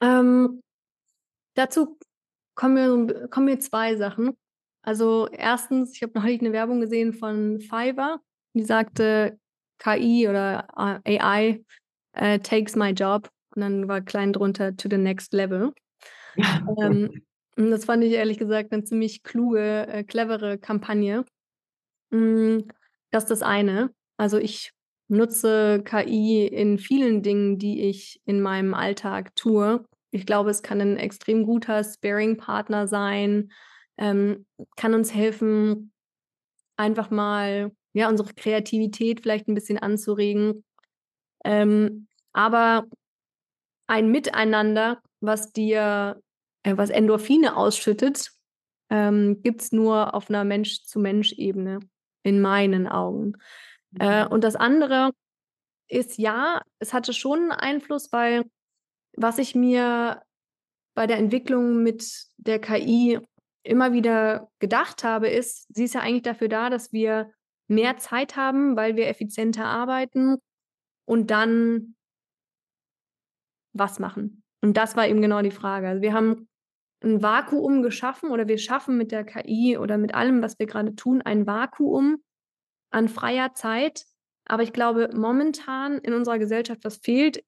Ähm, 0.00 0.60
dazu 1.54 1.96
kommen 2.56 3.06
mir, 3.06 3.28
kommen 3.28 3.46
mir 3.46 3.60
zwei 3.60 3.94
Sachen. 3.94 4.36
Also 4.82 5.28
erstens, 5.30 5.94
ich 5.94 6.02
habe 6.02 6.18
noch 6.18 6.24
eine 6.24 6.52
Werbung 6.52 6.80
gesehen 6.80 7.12
von 7.12 7.60
Fiverr, 7.60 8.20
die 8.52 8.64
sagte, 8.64 9.38
KI 9.78 10.26
oder 10.28 10.66
äh, 11.04 11.20
AI 11.20 11.64
uh, 12.16 12.38
takes 12.38 12.74
my 12.74 12.90
job. 12.90 13.30
Und 13.54 13.62
dann 13.62 13.86
war 13.86 14.00
klein 14.00 14.32
drunter 14.32 14.76
to 14.76 14.88
the 14.90 14.98
next 14.98 15.32
level. 15.32 15.72
ähm, 16.82 17.22
und 17.56 17.70
das 17.70 17.84
fand 17.84 18.04
ich 18.04 18.12
ehrlich 18.12 18.38
gesagt 18.38 18.72
eine 18.72 18.84
ziemlich 18.84 19.22
kluge, 19.22 19.86
äh, 19.86 20.04
clevere 20.04 20.58
Kampagne. 20.58 21.24
Hm, 22.10 22.68
das 23.10 23.24
ist 23.24 23.30
das 23.30 23.42
eine. 23.42 23.92
Also 24.16 24.38
ich 24.38 24.72
nutze 25.08 25.82
KI 25.84 26.46
in 26.46 26.78
vielen 26.78 27.22
Dingen, 27.22 27.58
die 27.58 27.88
ich 27.88 28.20
in 28.24 28.40
meinem 28.40 28.74
Alltag 28.74 29.34
tue. 29.36 29.84
Ich 30.10 30.26
glaube, 30.26 30.50
es 30.50 30.62
kann 30.62 30.80
ein 30.80 30.96
extrem 30.96 31.44
guter 31.44 31.84
Sparing-Partner 31.84 32.86
sein, 32.86 33.52
ähm, 33.98 34.46
kann 34.76 34.94
uns 34.94 35.14
helfen, 35.14 35.92
einfach 36.76 37.10
mal 37.10 37.72
ja, 37.94 38.08
unsere 38.08 38.32
Kreativität 38.34 39.20
vielleicht 39.20 39.48
ein 39.48 39.54
bisschen 39.54 39.78
anzuregen. 39.78 40.64
Ähm, 41.44 42.06
aber 42.32 42.86
ein 43.86 44.10
Miteinander, 44.10 45.02
was 45.20 45.52
dir 45.52 46.20
was 46.64 46.90
Endorphine 46.90 47.56
ausschüttet, 47.56 48.30
ähm, 48.90 49.40
gibt 49.42 49.62
es 49.62 49.72
nur 49.72 50.14
auf 50.14 50.28
einer 50.28 50.44
Mensch-zu-Mensch-Ebene, 50.44 51.80
in 52.22 52.40
meinen 52.40 52.86
Augen. 52.86 53.34
Äh, 53.98 54.24
mhm. 54.24 54.32
und 54.32 54.44
das 54.44 54.56
andere 54.56 55.12
ist 55.88 56.18
ja, 56.18 56.62
es 56.78 56.92
hatte 56.94 57.12
schon 57.12 57.38
einen 57.38 57.52
Einfluss, 57.52 58.12
weil 58.12 58.44
was 59.16 59.38
ich 59.38 59.54
mir 59.54 60.22
bei 60.94 61.06
der 61.06 61.18
Entwicklung 61.18 61.82
mit 61.82 62.26
der 62.38 62.60
KI 62.60 63.20
immer 63.62 63.92
wieder 63.92 64.50
gedacht 64.58 65.04
habe, 65.04 65.28
ist, 65.28 65.66
sie 65.74 65.84
ist 65.84 65.94
ja 65.94 66.00
eigentlich 66.00 66.22
dafür 66.22 66.48
da, 66.48 66.70
dass 66.70 66.92
wir 66.92 67.32
mehr 67.68 67.96
Zeit 67.98 68.36
haben, 68.36 68.76
weil 68.76 68.96
wir 68.96 69.08
effizienter 69.08 69.64
arbeiten 69.64 70.38
und 71.04 71.30
dann 71.30 71.94
was 73.72 73.98
machen. 73.98 74.42
Und 74.60 74.76
das 74.76 74.96
war 74.96 75.06
eben 75.06 75.22
genau 75.22 75.42
die 75.42 75.50
Frage. 75.50 75.88
Also 75.88 76.02
wir 76.02 76.12
haben 76.12 76.48
ein 77.04 77.22
Vakuum 77.22 77.82
geschaffen 77.82 78.30
oder 78.30 78.48
wir 78.48 78.58
schaffen 78.58 78.96
mit 78.96 79.12
der 79.12 79.24
KI 79.24 79.76
oder 79.78 79.98
mit 79.98 80.14
allem, 80.14 80.42
was 80.42 80.58
wir 80.58 80.66
gerade 80.66 80.94
tun, 80.94 81.22
ein 81.22 81.46
Vakuum 81.46 82.22
an 82.90 83.08
freier 83.08 83.54
Zeit. 83.54 84.04
Aber 84.44 84.62
ich 84.62 84.72
glaube, 84.72 85.10
momentan 85.14 85.98
in 85.98 86.14
unserer 86.14 86.38
Gesellschaft, 86.38 86.84
was 86.84 86.96
fehlt, 86.96 87.44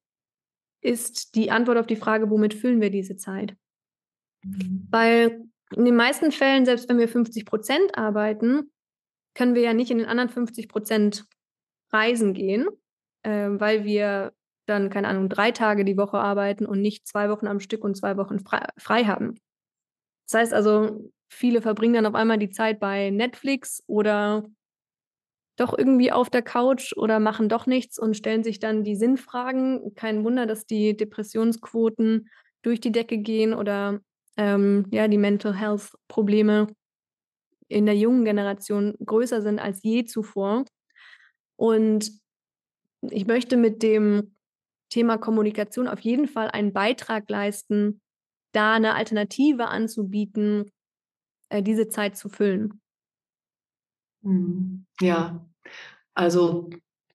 ist 0.80 1.34
die 1.34 1.50
Antwort 1.50 1.78
auf 1.78 1.86
die 1.86 1.96
Frage, 1.96 2.30
womit 2.30 2.54
füllen 2.54 2.80
wir 2.80 2.90
diese 2.90 3.16
Zeit? 3.16 3.56
Mhm. 4.44 4.86
Weil 4.90 5.44
in 5.74 5.84
den 5.84 5.96
meisten 5.96 6.30
Fällen, 6.30 6.66
selbst 6.66 6.88
wenn 6.88 6.98
wir 6.98 7.08
50 7.08 7.46
Prozent 7.46 7.96
arbeiten, 7.96 8.70
können 9.34 9.54
wir 9.54 9.62
ja 9.62 9.74
nicht 9.74 9.90
in 9.90 9.98
den 9.98 10.06
anderen 10.06 10.28
50 10.28 10.68
Prozent 10.68 11.26
reisen 11.92 12.34
gehen, 12.34 12.68
äh, 13.22 13.48
weil 13.48 13.84
wir 13.84 14.32
dann, 14.66 14.90
keine 14.90 15.08
Ahnung, 15.08 15.28
drei 15.28 15.50
Tage 15.50 15.84
die 15.84 15.96
Woche 15.96 16.18
arbeiten 16.18 16.66
und 16.66 16.80
nicht 16.80 17.06
zwei 17.06 17.28
Wochen 17.28 17.46
am 17.46 17.60
Stück 17.60 17.84
und 17.84 17.96
zwei 17.96 18.16
Wochen 18.16 18.40
frei, 18.40 18.66
frei 18.78 19.04
haben. 19.04 19.34
Das 20.30 20.40
heißt 20.40 20.54
also, 20.54 21.10
viele 21.28 21.62
verbringen 21.62 21.94
dann 21.94 22.06
auf 22.06 22.14
einmal 22.14 22.38
die 22.38 22.50
Zeit 22.50 22.80
bei 22.80 23.10
Netflix 23.10 23.82
oder 23.86 24.44
doch 25.56 25.76
irgendwie 25.76 26.10
auf 26.10 26.30
der 26.30 26.42
Couch 26.42 26.92
oder 26.96 27.20
machen 27.20 27.48
doch 27.48 27.66
nichts 27.66 27.98
und 27.98 28.16
stellen 28.16 28.42
sich 28.42 28.58
dann 28.58 28.82
die 28.82 28.96
Sinnfragen. 28.96 29.94
Kein 29.94 30.24
Wunder, 30.24 30.46
dass 30.46 30.66
die 30.66 30.96
Depressionsquoten 30.96 32.28
durch 32.62 32.80
die 32.80 32.92
Decke 32.92 33.18
gehen 33.18 33.54
oder 33.54 34.00
ähm, 34.36 34.86
ja, 34.90 35.06
die 35.06 35.18
Mental 35.18 35.54
Health 35.54 35.92
Probleme 36.08 36.66
in 37.68 37.86
der 37.86 37.96
jungen 37.96 38.24
Generation 38.24 38.94
größer 39.04 39.42
sind 39.42 39.58
als 39.58 39.82
je 39.82 40.04
zuvor. 40.04 40.64
Und 41.56 42.12
ich 43.02 43.26
möchte 43.26 43.56
mit 43.56 43.82
dem 43.82 44.36
Thema 44.90 45.18
Kommunikation 45.18 45.88
auf 45.88 46.00
jeden 46.00 46.28
Fall 46.28 46.50
einen 46.50 46.72
Beitrag 46.72 47.28
leisten, 47.30 48.00
da 48.54 48.74
eine 48.74 48.94
Alternative 48.94 49.68
anzubieten, 49.68 50.70
äh, 51.48 51.62
diese 51.62 51.88
Zeit 51.88 52.16
zu 52.16 52.28
füllen. 52.28 52.80
Mhm. 54.22 54.86
Ja, 55.00 55.46
also 56.14 56.70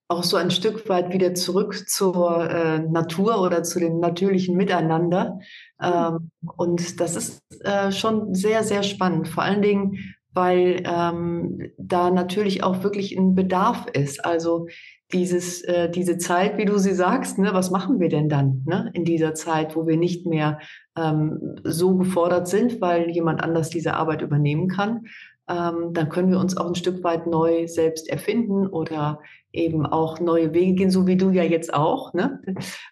auch 0.08 0.24
so 0.24 0.38
ein 0.38 0.50
Stück 0.50 0.90
weit 0.90 1.14
wieder 1.14 1.36
zurück 1.36 1.88
zur 1.88 2.50
äh, 2.50 2.80
Natur 2.80 3.42
oder 3.42 3.62
zu 3.62 3.80
dem 3.80 4.00
natürlichen 4.00 4.58
Miteinander. 4.58 5.40
Ähm, 5.82 6.32
und 6.58 7.00
das 7.00 7.16
ist 7.16 7.44
äh, 7.64 7.92
schon 7.92 8.34
sehr, 8.34 8.64
sehr 8.64 8.82
spannend. 8.82 9.28
Vor 9.28 9.44
allen 9.44 9.62
Dingen, 9.62 10.16
weil 10.34 10.82
ähm, 10.86 11.72
da 11.78 12.10
natürlich 12.10 12.64
auch 12.64 12.84
wirklich 12.84 13.16
ein 13.16 13.36
Bedarf 13.36 13.86
ist. 13.94 14.26
Also 14.26 14.68
dieses, 15.14 15.62
äh, 15.64 15.90
diese 15.90 16.18
Zeit, 16.18 16.58
wie 16.58 16.66
du 16.66 16.80
sie 16.80 16.94
sagst, 16.94 17.38
ne, 17.38 17.54
was 17.54 17.70
machen 17.70 18.00
wir 18.00 18.10
denn 18.10 18.30
dann 18.30 18.64
ne, 18.66 18.90
in 18.94 19.06
dieser 19.06 19.36
Zeit, 19.36 19.76
wo 19.76 19.86
wir 19.86 19.98
nicht 19.98 20.26
mehr 20.26 20.60
ähm, 21.00 21.56
so 21.64 21.96
gefordert 21.96 22.48
sind, 22.48 22.82
weil 22.82 23.10
jemand 23.10 23.42
anders 23.44 23.70
diese 23.70 23.94
Arbeit 23.94 24.22
übernehmen 24.22 24.68
kann. 24.68 25.06
ähm, 25.48 25.94
dann 25.94 26.10
können 26.10 26.30
wir 26.30 26.40
uns 26.40 26.58
auch 26.58 26.68
ein 26.68 26.76
Stück 26.76 27.04
weit 27.04 27.26
neu 27.26 27.68
selbst 27.68 28.10
erfinden 28.10 28.68
oder 28.68 29.20
eben 29.52 29.86
auch 29.86 30.20
neue 30.20 30.54
Wege 30.54 30.74
gehen, 30.74 30.92
so 30.92 31.08
wie 31.08 31.18
du 31.18 31.32
ja 31.32 31.44
jetzt 31.44 31.74
auch. 31.74 32.14
Ne? 32.14 32.40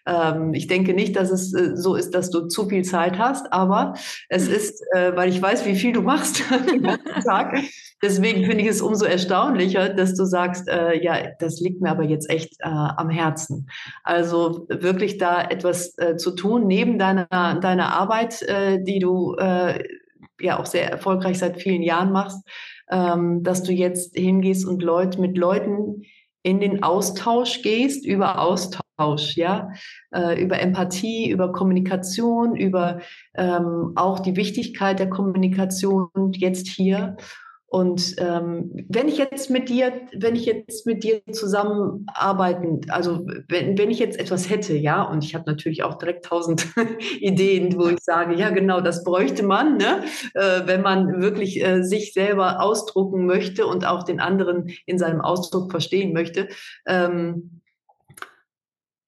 Ähm, 0.06 0.54
ich 0.54 0.66
denke 0.66 0.92
nicht, 0.92 1.14
dass 1.16 1.30
es 1.30 1.54
äh, 1.54 1.76
so 1.76 1.94
ist, 1.94 2.14
dass 2.14 2.30
du 2.30 2.48
zu 2.48 2.68
viel 2.68 2.82
Zeit 2.82 3.18
hast, 3.18 3.52
aber 3.52 3.94
es 4.28 4.48
ist, 4.48 4.82
äh, 4.94 5.14
weil 5.14 5.28
ich 5.28 5.40
weiß, 5.40 5.66
wie 5.66 5.76
viel 5.76 5.92
du 5.92 6.02
machst 6.02 6.42
den 6.70 6.82
ganzen 6.82 7.20
Tag. 7.24 7.56
Deswegen 8.02 8.44
finde 8.44 8.62
ich 8.62 8.68
es 8.68 8.80
umso 8.80 9.04
erstaunlicher, 9.04 9.88
dass 9.90 10.14
du 10.14 10.24
sagst, 10.24 10.68
äh, 10.68 11.02
ja, 11.02 11.30
das 11.38 11.60
liegt 11.60 11.80
mir 11.80 11.90
aber 11.90 12.04
jetzt 12.04 12.28
echt 12.28 12.54
äh, 12.60 12.68
am 12.68 13.08
Herzen. 13.08 13.68
Also 14.02 14.66
wirklich 14.68 15.18
da 15.18 15.42
etwas 15.42 15.96
äh, 15.98 16.16
zu 16.16 16.32
tun 16.32 16.66
neben 16.66 16.98
deiner, 16.98 17.26
deiner 17.60 17.92
Arbeit, 17.92 18.42
äh, 18.42 18.82
die 18.82 18.98
du 18.98 19.36
ja 20.40 20.58
auch 20.58 20.66
sehr 20.66 20.90
erfolgreich 20.90 21.38
seit 21.38 21.60
vielen 21.60 21.82
Jahren 21.82 22.12
machst, 22.12 22.46
ähm, 22.90 23.42
dass 23.42 23.62
du 23.62 23.72
jetzt 23.72 24.16
hingehst 24.16 24.66
und 24.66 24.82
Leute 24.82 25.20
mit 25.20 25.36
Leuten 25.36 26.02
in 26.42 26.60
den 26.60 26.82
Austausch 26.82 27.62
gehst, 27.62 28.06
über 28.06 28.40
Austausch, 28.40 29.36
ja, 29.36 29.70
äh, 30.14 30.42
über 30.42 30.60
Empathie, 30.60 31.30
über 31.30 31.52
Kommunikation, 31.52 32.56
über 32.56 33.00
ähm, 33.34 33.92
auch 33.96 34.20
die 34.20 34.36
Wichtigkeit 34.36 34.98
der 34.98 35.10
Kommunikation 35.10 36.10
jetzt 36.32 36.68
hier. 36.68 37.16
Und 37.70 38.14
ähm, 38.16 38.86
wenn 38.88 39.08
ich 39.08 39.18
jetzt 39.18 39.50
mit 39.50 39.68
dir, 39.68 39.92
wenn 40.16 40.34
ich 40.34 40.46
jetzt 40.46 40.86
mit 40.86 41.04
dir 41.04 41.20
zusammenarbeiten, 41.30 42.80
also 42.88 43.26
wenn, 43.46 43.76
wenn 43.76 43.90
ich 43.90 43.98
jetzt 43.98 44.18
etwas 44.18 44.48
hätte, 44.48 44.74
ja, 44.74 45.02
und 45.02 45.22
ich 45.22 45.34
habe 45.34 45.44
natürlich 45.46 45.82
auch 45.82 45.98
direkt 45.98 46.24
tausend 46.24 46.66
Ideen, 47.20 47.76
wo 47.76 47.88
ich 47.88 47.98
sage, 48.00 48.34
ja 48.36 48.48
genau, 48.48 48.80
das 48.80 49.04
bräuchte 49.04 49.42
man, 49.42 49.76
ne? 49.76 50.02
Äh, 50.32 50.62
wenn 50.64 50.80
man 50.80 51.20
wirklich 51.20 51.62
äh, 51.62 51.82
sich 51.82 52.14
selber 52.14 52.62
ausdrucken 52.62 53.26
möchte 53.26 53.66
und 53.66 53.86
auch 53.86 54.02
den 54.02 54.18
anderen 54.18 54.70
in 54.86 54.98
seinem 54.98 55.20
Ausdruck 55.20 55.70
verstehen 55.70 56.14
möchte. 56.14 56.48
Ähm, 56.86 57.60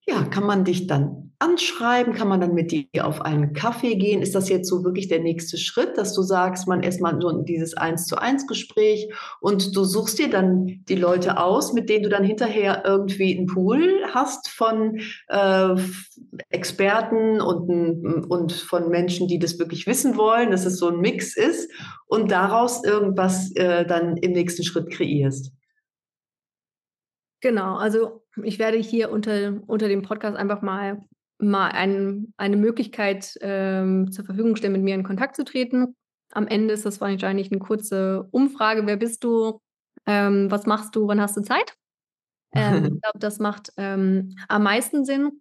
ja, 0.06 0.22
kann 0.24 0.44
man 0.44 0.64
dich 0.64 0.86
dann 0.86 1.29
anschreiben? 1.40 2.14
Kann 2.14 2.28
man 2.28 2.40
dann 2.40 2.54
mit 2.54 2.70
dir 2.70 3.06
auf 3.06 3.22
einen 3.22 3.52
Kaffee 3.52 3.96
gehen? 3.96 4.22
Ist 4.22 4.34
das 4.34 4.48
jetzt 4.48 4.68
so 4.68 4.84
wirklich 4.84 5.08
der 5.08 5.20
nächste 5.20 5.58
Schritt, 5.58 5.96
dass 5.96 6.14
du 6.14 6.22
sagst, 6.22 6.68
man 6.68 6.82
erstmal 6.82 7.20
so 7.20 7.42
dieses 7.42 7.76
Eins 7.76 8.06
zu 8.06 8.16
eins 8.16 8.46
Gespräch 8.46 9.12
und 9.40 9.74
du 9.74 9.84
suchst 9.84 10.18
dir 10.18 10.30
dann 10.30 10.84
die 10.88 10.94
Leute 10.94 11.38
aus, 11.38 11.72
mit 11.72 11.88
denen 11.88 12.04
du 12.04 12.08
dann 12.08 12.24
hinterher 12.24 12.82
irgendwie 12.84 13.36
einen 13.36 13.46
Pool 13.46 14.04
hast 14.12 14.48
von 14.48 15.00
äh, 15.28 15.74
Experten 16.50 17.40
und, 17.40 18.26
und 18.28 18.52
von 18.52 18.88
Menschen, 18.88 19.26
die 19.26 19.38
das 19.38 19.58
wirklich 19.58 19.86
wissen 19.86 20.16
wollen, 20.16 20.50
dass 20.50 20.66
es 20.66 20.78
so 20.78 20.88
ein 20.88 21.00
Mix 21.00 21.36
ist 21.36 21.70
und 22.06 22.30
daraus 22.30 22.84
irgendwas 22.84 23.54
äh, 23.56 23.86
dann 23.86 24.16
im 24.18 24.32
nächsten 24.32 24.64
Schritt 24.64 24.90
kreierst. 24.90 25.52
Genau, 27.40 27.76
also 27.76 28.22
ich 28.42 28.58
werde 28.58 28.76
hier 28.76 29.10
unter, 29.10 29.60
unter 29.66 29.88
dem 29.88 30.02
Podcast 30.02 30.36
einfach 30.36 30.60
mal, 30.60 31.02
mal 31.40 31.68
ein, 31.68 32.32
eine 32.36 32.56
Möglichkeit 32.56 33.36
ähm, 33.40 34.10
zur 34.12 34.24
Verfügung 34.24 34.56
stellen, 34.56 34.72
mit 34.72 34.82
mir 34.82 34.94
in 34.94 35.04
Kontakt 35.04 35.36
zu 35.36 35.44
treten. 35.44 35.96
Am 36.32 36.46
Ende 36.46 36.74
ist 36.74 36.86
das 36.86 37.00
wahrscheinlich 37.00 37.50
eine 37.50 37.60
kurze 37.60 38.28
Umfrage. 38.30 38.86
Wer 38.86 38.96
bist 38.96 39.24
du? 39.24 39.60
Ähm, 40.06 40.50
was 40.50 40.66
machst 40.66 40.94
du? 40.94 41.06
Wann 41.08 41.20
hast 41.20 41.36
du 41.36 41.42
Zeit? 41.42 41.76
Ähm, 42.54 42.84
ich 42.84 42.90
glaube, 43.02 43.18
das 43.18 43.38
macht 43.38 43.72
ähm, 43.76 44.36
am 44.48 44.62
meisten 44.62 45.04
Sinn. 45.04 45.40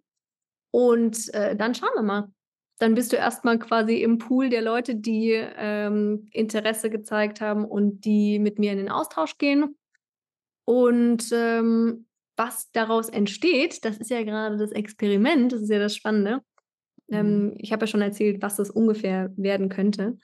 Und 0.72 1.32
äh, 1.34 1.56
dann 1.56 1.74
schauen 1.74 1.90
wir 1.94 2.02
mal. 2.02 2.32
Dann 2.78 2.94
bist 2.94 3.12
du 3.12 3.16
erstmal 3.16 3.58
quasi 3.58 4.02
im 4.02 4.18
Pool 4.18 4.48
der 4.48 4.62
Leute, 4.62 4.96
die 4.96 5.32
ähm, 5.32 6.28
Interesse 6.32 6.88
gezeigt 6.88 7.40
haben 7.40 7.64
und 7.64 8.04
die 8.04 8.38
mit 8.38 8.58
mir 8.58 8.72
in 8.72 8.78
den 8.78 8.88
Austausch 8.88 9.36
gehen. 9.36 9.76
Und 10.64 11.30
ähm, 11.32 12.06
was 12.40 12.70
daraus 12.72 13.10
entsteht, 13.10 13.84
das 13.84 13.98
ist 13.98 14.10
ja 14.10 14.22
gerade 14.22 14.56
das 14.56 14.72
Experiment, 14.72 15.52
das 15.52 15.60
ist 15.60 15.70
ja 15.70 15.78
das 15.78 15.94
Spannende. 15.94 16.40
Ähm, 17.12 17.44
mhm. 17.44 17.54
ich 17.58 17.72
habe 17.72 17.82
ja 17.82 17.86
schon 17.86 18.00
erzählt, 18.00 18.40
was 18.40 18.56
das 18.56 18.70
ungefähr 18.70 19.30
werden 19.36 19.68
könnte. 19.68 20.16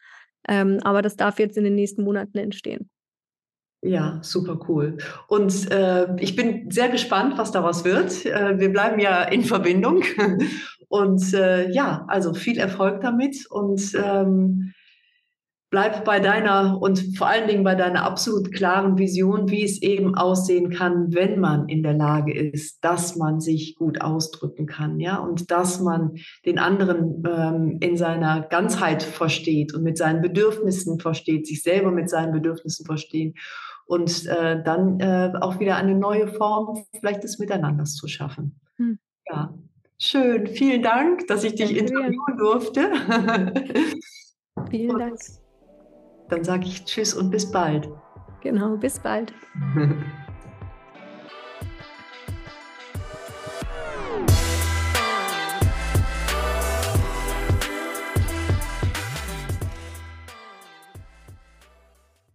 Ähm, 0.48 0.78
aber 0.82 1.02
das 1.02 1.16
darf 1.16 1.38
jetzt 1.38 1.58
in 1.58 1.64
den 1.64 1.74
nächsten 1.74 2.04
Monaten 2.04 2.38
entstehen. 2.38 2.88
Ja, 3.82 4.18
super 4.22 4.58
cool. 4.68 4.96
Und 5.28 5.70
äh, 5.70 6.16
ich 6.18 6.34
bin 6.34 6.70
sehr 6.70 6.88
gespannt, 6.88 7.36
was 7.36 7.52
daraus 7.52 7.84
wird. 7.84 8.24
Äh, 8.24 8.58
wir 8.58 8.70
bleiben 8.70 8.98
ja 8.98 9.24
in 9.24 9.44
Verbindung. 9.44 10.02
Und 10.88 11.34
äh, 11.34 11.70
ja, 11.72 12.04
also 12.08 12.32
viel 12.32 12.58
Erfolg 12.58 13.00
damit 13.00 13.50
und 13.50 13.92
ähm, 14.00 14.72
bleib 15.70 16.04
bei 16.04 16.20
deiner 16.20 16.80
und 16.80 17.16
vor 17.16 17.26
allen 17.26 17.48
Dingen 17.48 17.64
bei 17.64 17.74
deiner 17.74 18.04
absolut 18.04 18.52
klaren 18.52 18.98
Vision, 18.98 19.50
wie 19.50 19.64
es 19.64 19.82
eben 19.82 20.14
aussehen 20.14 20.70
kann, 20.70 21.12
wenn 21.12 21.40
man 21.40 21.68
in 21.68 21.82
der 21.82 21.94
Lage 21.94 22.32
ist, 22.32 22.84
dass 22.84 23.16
man 23.16 23.40
sich 23.40 23.74
gut 23.74 24.00
ausdrücken 24.00 24.66
kann, 24.66 25.00
ja, 25.00 25.16
und 25.16 25.50
dass 25.50 25.80
man 25.80 26.12
den 26.44 26.58
anderen 26.58 27.22
ähm, 27.28 27.78
in 27.80 27.96
seiner 27.96 28.42
Ganzheit 28.42 29.02
versteht 29.02 29.74
und 29.74 29.82
mit 29.82 29.98
seinen 29.98 30.22
Bedürfnissen 30.22 31.00
versteht, 31.00 31.46
sich 31.46 31.62
selber 31.62 31.90
mit 31.90 32.08
seinen 32.08 32.32
Bedürfnissen 32.32 32.86
verstehen 32.86 33.34
und 33.86 34.26
äh, 34.26 34.62
dann 34.62 35.00
äh, 35.00 35.32
auch 35.40 35.58
wieder 35.58 35.76
eine 35.76 35.94
neue 35.94 36.28
Form 36.28 36.84
vielleicht 36.98 37.24
des 37.24 37.38
Miteinanders 37.38 37.94
zu 37.94 38.06
schaffen. 38.08 38.60
Hm. 38.76 38.98
Ja, 39.28 39.52
schön. 39.98 40.46
Vielen 40.46 40.82
Dank, 40.82 41.26
dass 41.26 41.44
ich 41.44 41.54
dich 41.54 41.76
interviewen 41.76 42.36
durfte. 42.38 42.92
Vielen 44.70 44.98
Dank. 44.98 45.18
Dann 46.28 46.44
sage 46.44 46.66
ich 46.66 46.84
Tschüss 46.84 47.14
und 47.14 47.30
bis 47.30 47.50
bald. 47.50 47.88
Genau, 48.42 48.76
bis 48.76 48.98
bald. 48.98 49.32